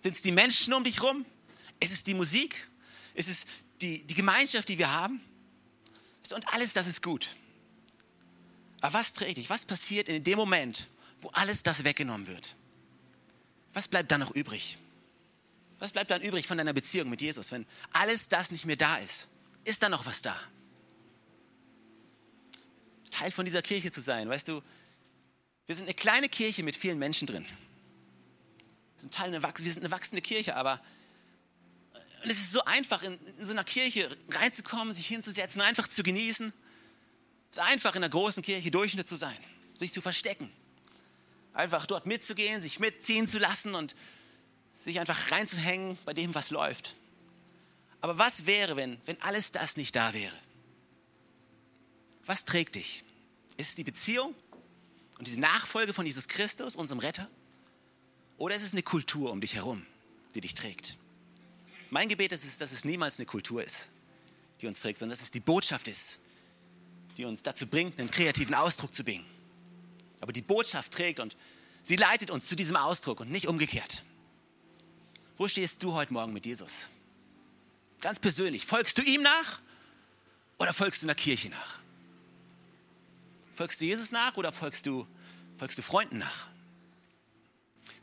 Sind 0.00 0.16
es 0.16 0.22
die 0.22 0.32
Menschen 0.32 0.72
um 0.74 0.84
dich 0.84 0.96
herum? 0.96 1.24
Ist 1.80 1.92
es 1.92 2.02
die 2.02 2.14
Musik? 2.14 2.68
Ist 3.14 3.28
es 3.28 3.46
die, 3.82 4.02
die 4.04 4.14
Gemeinschaft, 4.14 4.68
die 4.68 4.78
wir 4.78 4.90
haben. 4.90 5.20
Und 6.34 6.54
alles 6.54 6.72
das 6.72 6.86
ist 6.86 7.02
gut. 7.02 7.28
Aber 8.82 8.94
was 8.94 9.14
trägt 9.14 9.38
dich? 9.38 9.48
Was 9.48 9.64
passiert 9.64 10.08
in 10.08 10.22
dem 10.24 10.36
Moment, 10.36 10.88
wo 11.18 11.28
alles 11.30 11.62
das 11.62 11.84
weggenommen 11.84 12.26
wird? 12.26 12.56
Was 13.72 13.88
bleibt 13.88 14.10
dann 14.10 14.20
noch 14.20 14.32
übrig? 14.32 14.76
Was 15.78 15.92
bleibt 15.92 16.10
dann 16.10 16.20
übrig 16.20 16.46
von 16.46 16.58
deiner 16.58 16.72
Beziehung 16.72 17.08
mit 17.08 17.22
Jesus, 17.22 17.52
wenn 17.52 17.64
alles 17.92 18.28
das 18.28 18.50
nicht 18.50 18.66
mehr 18.66 18.76
da 18.76 18.96
ist? 18.96 19.28
Ist 19.64 19.82
da 19.82 19.88
noch 19.88 20.04
was 20.04 20.20
da? 20.20 20.38
Teil 23.10 23.30
von 23.30 23.44
dieser 23.44 23.62
Kirche 23.62 23.92
zu 23.92 24.00
sein, 24.00 24.28
weißt 24.28 24.48
du, 24.48 24.62
wir 25.66 25.76
sind 25.76 25.84
eine 25.84 25.94
kleine 25.94 26.28
Kirche 26.28 26.64
mit 26.64 26.74
vielen 26.74 26.98
Menschen 26.98 27.26
drin. 27.26 27.44
Wir 27.44 29.00
sind, 29.00 29.14
Teil 29.14 29.32
einer, 29.32 29.42
wir 29.42 29.72
sind 29.72 29.84
eine 29.84 29.92
wachsende 29.92 30.22
Kirche, 30.22 30.56
aber 30.56 30.82
es 32.24 32.32
ist 32.32 32.52
so 32.52 32.64
einfach, 32.64 33.02
in, 33.04 33.18
in 33.38 33.46
so 33.46 33.52
einer 33.52 33.64
Kirche 33.64 34.16
reinzukommen, 34.30 34.92
sich 34.92 35.06
hinzusetzen, 35.06 35.60
einfach 35.60 35.86
zu 35.86 36.02
genießen. 36.02 36.52
Es 37.52 37.58
ist 37.58 37.64
einfach, 37.64 37.94
in 37.94 38.02
einer 38.02 38.08
großen 38.08 38.42
Kirche 38.42 38.70
Durchschnitt 38.70 39.06
zu 39.06 39.14
sein, 39.14 39.36
sich 39.76 39.92
zu 39.92 40.00
verstecken. 40.00 40.50
Einfach 41.52 41.84
dort 41.84 42.06
mitzugehen, 42.06 42.62
sich 42.62 42.80
mitziehen 42.80 43.28
zu 43.28 43.38
lassen 43.38 43.74
und 43.74 43.94
sich 44.74 44.98
einfach 44.98 45.30
reinzuhängen 45.30 45.98
bei 46.06 46.14
dem, 46.14 46.34
was 46.34 46.50
läuft. 46.50 46.96
Aber 48.00 48.16
was 48.16 48.46
wäre, 48.46 48.76
wenn, 48.76 48.98
wenn 49.04 49.20
alles 49.20 49.52
das 49.52 49.76
nicht 49.76 49.94
da 49.94 50.14
wäre? 50.14 50.34
Was 52.24 52.46
trägt 52.46 52.76
dich? 52.76 53.04
Ist 53.58 53.68
es 53.68 53.74
die 53.74 53.84
Beziehung 53.84 54.34
und 55.18 55.26
diese 55.26 55.38
Nachfolge 55.38 55.92
von 55.92 56.06
Jesus 56.06 56.28
Christus, 56.28 56.74
unserem 56.74 57.00
Retter? 57.00 57.28
Oder 58.38 58.54
ist 58.54 58.62
es 58.62 58.72
eine 58.72 58.82
Kultur 58.82 59.30
um 59.30 59.42
dich 59.42 59.56
herum, 59.56 59.84
die 60.34 60.40
dich 60.40 60.54
trägt? 60.54 60.96
Mein 61.90 62.08
Gebet 62.08 62.32
ist, 62.32 62.62
dass 62.62 62.72
es 62.72 62.86
niemals 62.86 63.18
eine 63.18 63.26
Kultur 63.26 63.62
ist, 63.62 63.90
die 64.62 64.66
uns 64.66 64.80
trägt, 64.80 65.00
sondern 65.00 65.18
dass 65.18 65.22
es 65.22 65.30
die 65.30 65.40
Botschaft 65.40 65.86
ist, 65.86 66.18
die 67.16 67.24
uns 67.24 67.42
dazu 67.42 67.66
bringt, 67.66 67.98
einen 67.98 68.10
kreativen 68.10 68.54
Ausdruck 68.54 68.94
zu 68.94 69.04
bringen. 69.04 69.26
Aber 70.20 70.32
die 70.32 70.42
Botschaft 70.42 70.92
trägt 70.92 71.20
und 71.20 71.36
sie 71.82 71.96
leitet 71.96 72.30
uns 72.30 72.46
zu 72.46 72.56
diesem 72.56 72.76
Ausdruck 72.76 73.20
und 73.20 73.30
nicht 73.30 73.48
umgekehrt. 73.48 74.02
Wo 75.36 75.48
stehst 75.48 75.82
du 75.82 75.94
heute 75.94 76.12
Morgen 76.12 76.32
mit 76.32 76.46
Jesus? 76.46 76.88
Ganz 78.00 78.18
persönlich, 78.20 78.66
folgst 78.66 78.98
du 78.98 79.02
ihm 79.02 79.22
nach 79.22 79.60
oder 80.58 80.72
folgst 80.72 81.02
du 81.02 81.06
einer 81.06 81.14
Kirche 81.14 81.48
nach? 81.48 81.78
Folgst 83.54 83.80
du 83.80 83.84
Jesus 83.84 84.12
nach 84.12 84.36
oder 84.36 84.52
folgst 84.52 84.86
du, 84.86 85.06
folgst 85.56 85.78
du 85.78 85.82
Freunden 85.82 86.18
nach? 86.18 86.51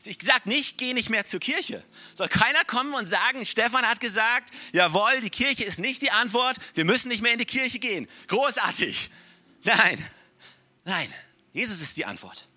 Ich 0.04 0.18
sage 0.22 0.48
nicht, 0.48 0.78
geh 0.78 0.94
nicht 0.94 1.10
mehr 1.10 1.26
zur 1.26 1.40
Kirche. 1.40 1.84
Soll 2.14 2.28
keiner 2.28 2.64
kommen 2.64 2.94
und 2.94 3.06
sagen, 3.06 3.44
Stefan 3.44 3.84
hat 3.84 4.00
gesagt, 4.00 4.50
jawohl, 4.72 5.20
die 5.20 5.30
Kirche 5.30 5.64
ist 5.64 5.78
nicht 5.78 6.00
die 6.00 6.10
Antwort, 6.10 6.56
wir 6.74 6.84
müssen 6.84 7.08
nicht 7.08 7.22
mehr 7.22 7.32
in 7.32 7.38
die 7.38 7.44
Kirche 7.44 7.78
gehen. 7.78 8.08
Großartig. 8.28 9.10
Nein, 9.62 10.04
nein, 10.84 11.14
Jesus 11.52 11.80
ist 11.80 11.96
die 11.96 12.06
Antwort. 12.06 12.48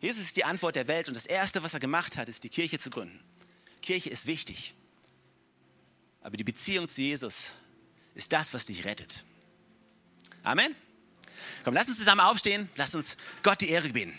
Jesus 0.00 0.24
ist 0.24 0.36
die 0.36 0.44
Antwort 0.44 0.76
der 0.76 0.88
Welt 0.88 1.08
und 1.08 1.16
das 1.16 1.26
Erste, 1.26 1.62
was 1.62 1.74
er 1.74 1.80
gemacht 1.80 2.16
hat, 2.16 2.28
ist 2.28 2.44
die 2.44 2.48
Kirche 2.48 2.78
zu 2.78 2.90
gründen. 2.90 3.18
Kirche 3.80 4.10
ist 4.10 4.26
wichtig, 4.26 4.74
aber 6.20 6.36
die 6.36 6.44
Beziehung 6.44 6.88
zu 6.88 7.00
Jesus 7.00 7.52
ist 8.14 8.32
das, 8.32 8.52
was 8.52 8.66
dich 8.66 8.84
rettet. 8.84 9.24
Amen. 10.42 10.74
Komm, 11.64 11.74
lass 11.74 11.88
uns 11.88 11.98
zusammen 11.98 12.20
aufstehen, 12.20 12.68
lass 12.76 12.94
uns 12.94 13.16
Gott 13.42 13.60
die 13.60 13.70
Ehre 13.70 13.86
gebeten. 13.86 14.18